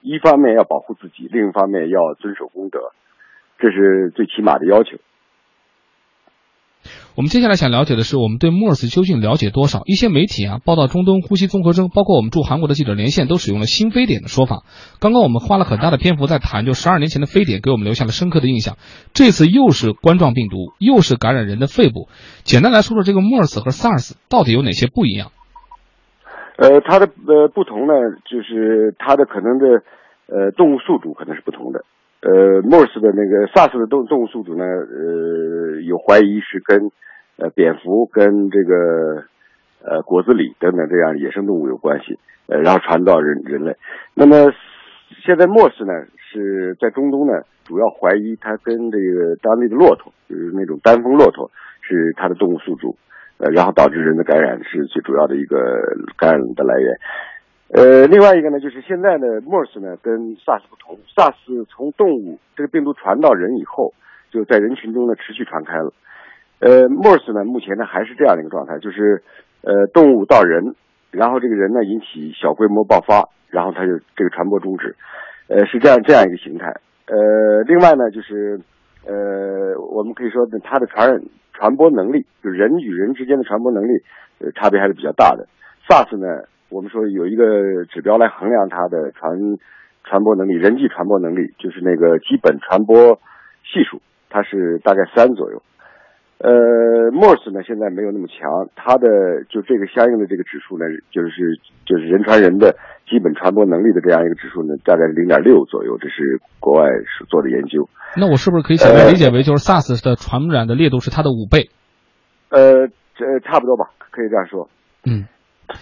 [0.00, 2.92] 一方面要保护自己，另一方面要遵守公德，
[3.58, 4.96] 这是最起码的要求。
[7.16, 9.82] 我们接下来想了解的是，我们对 MERS 究竟了解多少？
[9.86, 14.62] 一些媒体啊报道中东呼吸综合征，包括我们驻韩国的记者连线，都使用了新非典的说法。
[15.00, 18.76] 刚刚我们花了很大的篇幅在谈，就十二年前的非典给我们留下了深刻的印象。
[19.14, 22.08] 这次又是冠状病毒，又是感染人的肺部。
[22.44, 25.32] 简单来说说这个 MERS 和 SARS 到底有哪些不一样？
[26.58, 27.92] 呃，它的呃不同呢，
[28.24, 29.82] 就是它的可能的
[30.26, 31.84] 呃动物宿主可能是不同的。
[32.26, 36.90] 呃，MERS 的那个 SARS 的动动物宿主呢，呃，有怀疑是跟
[37.36, 39.22] 呃蝙蝠跟这个
[39.84, 42.18] 呃果子狸等等这样野生动物有关系，
[42.48, 43.76] 呃，然后传到人人类。
[44.14, 44.50] 那么
[45.24, 45.92] 现在 MERS 呢
[46.32, 51.52] 是在中东呢，主要怀疑它跟这个当地的骆驼，就是那种单峰骆驼
[51.82, 52.96] 是它的动物宿主，
[53.38, 55.56] 呃，然后导致人的感染是最主要的一个
[56.18, 56.96] 感染的来源。
[57.68, 63.92] 呃，另外一个呢，就是现在的 MERS 呢跟 SARS 不同，SARS 从动物这个病毒传到人以后，
[64.30, 65.92] 就在人群中呢持续传开了。
[66.60, 69.20] 呃，MERS 呢目前呢还是这样的一个状态，就是
[69.62, 70.76] 呃动物到人，
[71.10, 74.94] 然后这个人呢引起小规模爆发，然后它就这个传播终止，
[75.48, 76.72] 呃是这样这样一个形态。
[77.08, 78.60] 呃，另外呢就是
[79.04, 81.20] 呃我们可以说呢它的传染
[81.52, 83.90] 传播能力，就人与人之间的传播能力，
[84.38, 85.48] 呃差别还是比较大的。
[85.88, 86.46] SARS 呢。
[86.68, 89.38] 我们说有一个指标来衡量它的传
[90.04, 93.20] 传播能力，人际传播能力就是那个基本传播
[93.62, 95.62] 系数，它是大概三左右。
[96.38, 99.08] 呃，MERS 呢现在没有那么强，它的
[99.48, 102.76] 就这个相应的这个指数呢，就是就是人传人的
[103.08, 107.88] 基本传播能力的这样一个指数呢，大概零点六左右，这是国外是做的研究。
[108.18, 111.70] 那我是不是可以简单理解为，就是 SARS 的传染的烈度是它的五倍？
[112.50, 112.86] 呃，
[113.16, 114.68] 这差不多吧，可以这样说。
[115.06, 115.24] 嗯。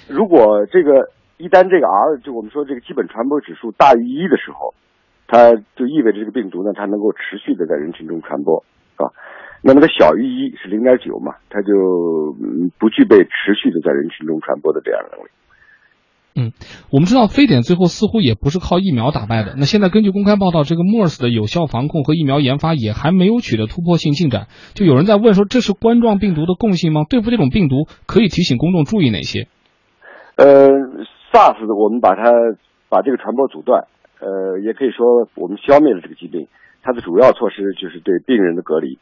[0.08, 4.74] 如果这个一旦这个 R 就我们说这个基本传播指数大于一的时候，
[5.26, 8.64] 它就意味着这个病毒呢，它能够持续的在人群中传播，
[8.96, 9.10] 啊，
[9.62, 12.36] 那么它小于一是零点九嘛，它就
[12.78, 15.28] 不具备持续的在人群中传播的这样能力。
[16.36, 16.50] 嗯，
[16.90, 19.54] 我们知道非典最后似乎也不是靠疫苗打败的。
[19.56, 24.48] 那现在根据公开报道，这个 MERS 的有效防控和疫苗研发也还没有取得突破性进展。
[24.74, 27.02] 就有人在问说，这是冠状病毒的共性吗？
[27.08, 29.46] 对付这种病毒，可以提醒公众注意哪些？
[30.36, 30.68] 呃
[31.32, 32.30] ，SARS 我们把它
[32.88, 33.86] 把这个传播阻断，
[34.20, 36.48] 呃，也可以说我们消灭了这个疾病。
[36.82, 38.98] 它的主要措施就是对病人的隔离，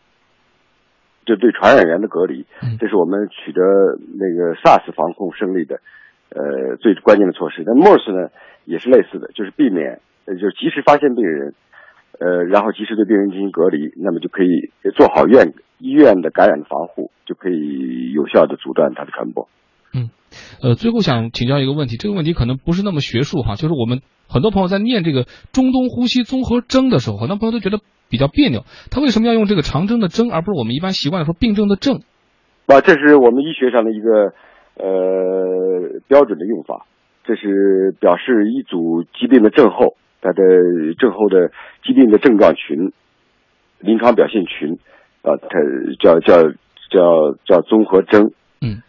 [1.26, 2.47] 就对传染源的隔离，
[2.78, 3.61] 这是我们取得
[4.18, 5.80] 那个 SARS 防控胜利的。
[6.35, 8.30] 呃，最关键的措施，那 MERS 呢
[8.64, 11.53] 也是类似的，就是避免，呃，就是及时发现病人，
[12.18, 19.47] 呃，然后及时对病人进行隔离，那么就可以做好院医院的感染的防护，就可以有效的阻断它的传播。
[19.95, 20.11] 嗯，
[20.62, 27.78] 呃，最后想请教一个问题，这个问题可能不是那么学术哈，就是我们很多朋友在念这个中东呼吸综合征的时候，很多朋友都觉得
[28.09, 32.01] 比较别扭，他为什么要用这个长征的征，而不是我们一般习惯说病症的症？
[32.66, 34.34] 啊，这是我们医学上的一个。
[34.74, 36.86] 呃，标准的用法，
[37.24, 40.43] 这是表示一组疾病的症候，它的
[40.99, 41.51] 症候的
[41.84, 42.90] 疾病的症状群、
[43.80, 44.78] 临床表现群，
[45.20, 45.59] 啊，它
[46.01, 46.49] 叫叫
[46.88, 48.32] 叫叫综合征。
[48.62, 48.80] 嗯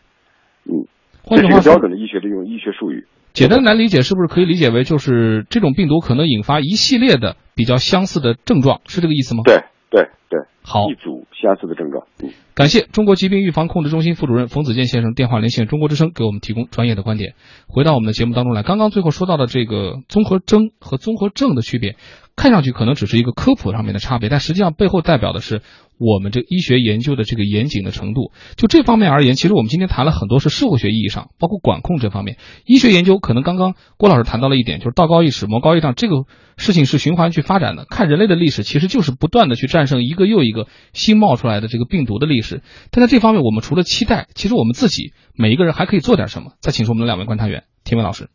[0.63, 0.87] 嗯，
[1.30, 3.07] 这是一个标准的医学的用医学术语。
[3.34, 9.41] 简单难理解，是不是可以理解为就是这种病毒可能引发一系列的比较相似的症状，是这个意思吗？
[9.43, 12.07] 对对对，好，一组相似的症状。
[12.23, 12.31] 嗯。
[12.55, 17.34] 感谢中国疾病预防控制中心副主任冯子健先生电话连线中国之声，给我们提供专业的观点。
[17.67, 21.95] 回到我们的节目当中来，刚刚最后说到的这个综合征和综合症的区别，
[22.36, 25.61] 看上去可能只是一个科普上面的差别，但实际上背后代表的是
[25.97, 28.31] 我们这医学研究的这个严谨的程度。
[28.55, 32.38] 就这方面而言，其实我们今天谈了很多是社会学意义上，包括管控这方面。
[32.65, 36.25] 医学研究可能刚刚郭老师谈到了一点，就是道高一尺，魔高一丈，这个
[36.55, 37.88] 事情是循环去发展的。
[37.89, 42.61] 看人类的历史，其实就是不断的去战胜一个又一个新冒出来的这个病毒的历史。
[42.91, 46.53] 但在这方面，我们除了期待，其实我们自己每一个人还可以做点什么。
[46.59, 48.30] 再请出我们的两位观察员，田文老师。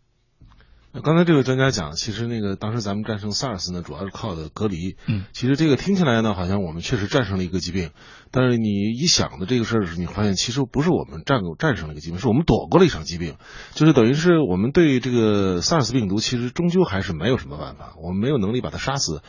[1.05, 4.97] 刚才这位专家讲，其实那个当时咱们战胜 SARS 呢，主要是靠的隔离。
[5.07, 7.91] 嗯，其实这个听起来呢，好像我们确实战胜了一个疾病，
[8.33, 8.69] 但是你
[8.99, 13.35] 一想的这个事儿时，你发现其实不是我们战战胜了一个疾病，是我们躲过了一场疾病，
[13.75, 19.21] 就是等于是我们对这个 SARS 病毒，其实终究还是没有什么办法，我们没有能力把它杀死。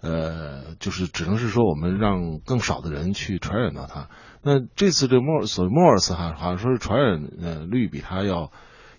[0.00, 4.08] 呃，就是只能是说我们让更少的人去传染到它。
[4.42, 8.52] 那这次这莫所谓莫尔斯哈，好像说是传染呃率比它要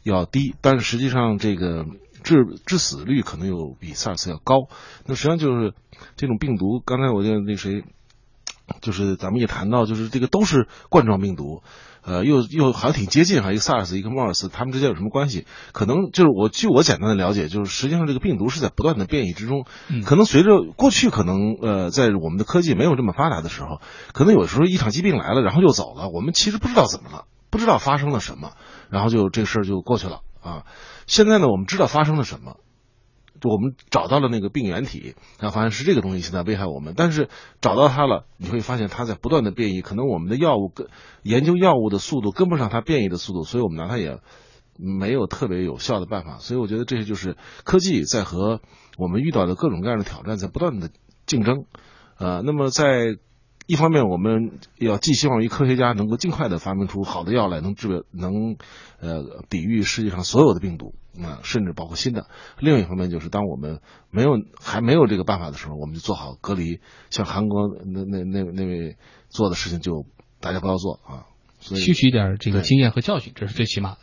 [0.04, 1.86] 要低，但是实际上这个
[2.24, 2.36] 致
[2.66, 4.68] 致死率可能有比 SARS 要高。
[5.06, 5.74] 那实际上就是
[6.16, 7.84] 这种病毒，刚才我就那谁，
[8.82, 11.64] 就是咱们也谈到，就是这个都是冠状病毒。
[12.08, 15.46] 呃，又又好像挺接近哈，一个 SARS，一个 MERS，他们之间有什么关系？
[15.74, 19.66] 可能就是我据我简单的了解，就是实际上这个病毒是在不断的变异之中。
[20.06, 23.82] 可能随着过去可能呃，在我们的科技没有这么发达的时候，
[24.14, 28.54] 可能有时候一场疾病来了，然后又走了，我们其实不知道怎么了，不知道发生了什么，
[28.90, 30.64] 然后就这个事儿就过去了啊。
[31.08, 32.56] 现在呢，我们知道发生了什么。
[33.44, 36.94] 我们找到了那个病原体，然后发现是这个东西现在危害我们。
[36.96, 37.30] 但是
[37.62, 40.88] 找到它了，你会发现它在不断的变异，可能我们的药物跟
[41.24, 44.20] 研究药物的速度跟不上它变异的速度，所以我们拿它也
[44.78, 46.38] 没有特别有效的办法。
[46.40, 48.62] 所以我觉得这些就是科技在和
[48.98, 50.90] 我们遇到的各种各样的挑战在不断的
[51.26, 51.66] 竞争。
[52.18, 53.18] 呃，那么在
[53.68, 58.58] 一方面，我们要寄希望于科学家能够尽快的发明出好的药来，能治能
[59.00, 60.96] 呃抵御世界上所有的病毒。
[61.18, 62.28] 啊，甚至包括新的。
[62.60, 66.80] 另一方面，就是当我们没有还没有这个办法的时候，我们就做好隔离。
[67.10, 68.98] 像韩国那那那那位
[69.28, 70.06] 做的事情，就
[70.40, 71.26] 大家不要做啊。
[71.60, 73.98] 吸取一点这个经验和教训，这是最起码的。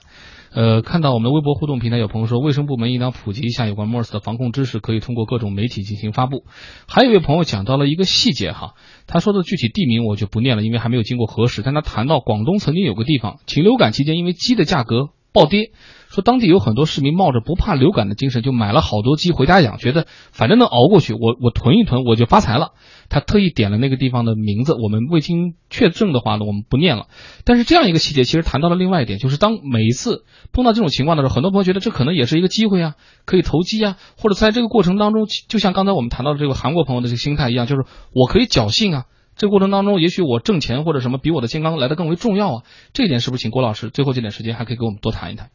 [0.55, 6.45] 呃，看到我们的微博互动平台有朋友说，卫生部门应当普及一下有关 MERS 的防控知识，可以通过各种媒体进行发布。
[6.87, 8.75] 还有一位朋友讲到了一个细节哈，
[9.09, 11.63] 他说的具体地名我就不念了，因为还没有经过核实。
[11.63, 15.73] 但他谈到广东曾经有个地方禽流感期间，因为鸡的价格暴跌。
[16.15, 22.71] 说当地有很多市民冒着不怕流感的精神，就买了好多鸡回家养，觉得反正能熬过去，我我囤一囤我就发财了。
[23.09, 27.09] 他特意点了那个地方的名字，我们未经确证的话呢，我们不念了。
[27.45, 32.95] 但是这样一个细节其实谈到了另外一点，就是当每一次碰到这种情况的时候，很多朋友觉得这可能也是一个机会啊，
[33.25, 37.83] 可以投机啊，或者在这个过程当中，就像刚才我们谈到的这个韩国朋友的这个心态一样，就是
[38.15, 39.05] 我可以侥幸啊，
[39.35, 42.63] 这过程当中也许我挣钱或者什么比我的健康来的更为重要啊。
[42.93, 45.51] 这一点是不是请郭老师最后这点时间还可以给我们多谈一谈？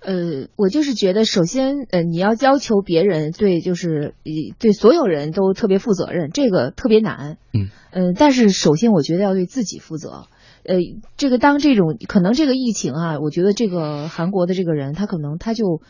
[0.00, 4.14] 呃，我就是觉得，首先，呃，你要要求别人对，就是
[4.58, 7.36] 对所有人都特别负责任，这个特别难。
[7.52, 10.26] 嗯，呃，但是首先，我觉得要对自己负责。
[10.64, 10.76] 呃，
[11.16, 15.80] 这个当这种可能这个疫情啊，我觉得这个韩国的这个人，他可能他就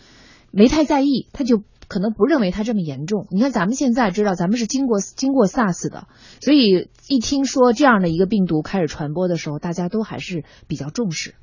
[0.51, 3.27] 没太在意，他就可能不认为他这么严重。
[3.31, 6.09] 你看咱们现在知道，咱们是经过经过 SARS 的，
[6.41, 11.35] 所以一听说这样的一个病毒开始传播的时候，大家都还是比较重视。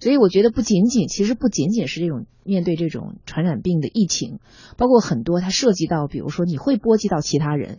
[0.00, 4.40] 所以我觉得不仅仅，其实不仅仅是这种面对这种传染病的疫情，
[4.76, 7.78] 包括很多它涉及到，比如说你会波及到其他人，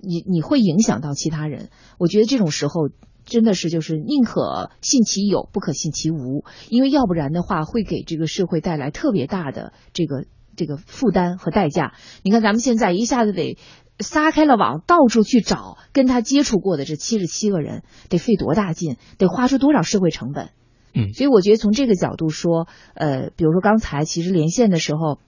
[0.00, 1.70] 你你会影响到其他人。
[1.98, 2.88] 我觉得这种时候
[3.24, 10.24] 真的是就是宁可信其有，不可信其无，因为要不然的话会给这个社会带来特别大的这个
[10.56, 11.94] 这个负担和代价。
[12.22, 13.58] 你看咱们现在一下子得
[14.00, 20.50] 撒开了网，到处去找跟他接触过的这七十七个人，得费多大劲，得花出多少社会成本。
[20.94, 25.18] 嗯，所以我觉得从这个角度说，呃，比如说刚才其实连线的时候，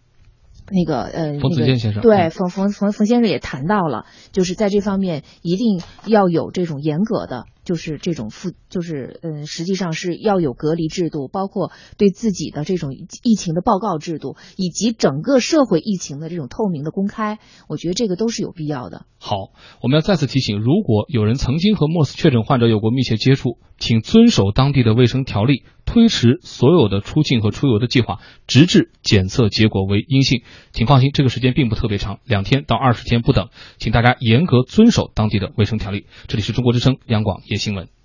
[0.71, 2.03] 那个呃，冯子健先生。
[2.03, 12.91] 对冯冯冯冯先生也谈到了，就是在这方面一定要有这种严格的，就是这种负，就是嗯，实际上是要有隔离制度，包括对自己的这种
[13.23, 19.07] 疫情的报告制度，以及整个社会疫情的这种透明的公开，我觉得这个都是有必要的。
[19.19, 19.53] 好，
[19.83, 28.19] 我们要再次提醒，如果有人曾经和 MERS 确诊患者有过密切接触，请遵守当地的卫生条例，推迟所有的出境和出游的计划，
[28.49, 30.43] 直至检测结果为阴性。
[30.73, 36.07] 请放心，这个时间并不特别长，两天到二十天不等，请大家严格遵守当地的卫生条例。
[36.27, 38.00] 这里是中国之声央广夜新闻。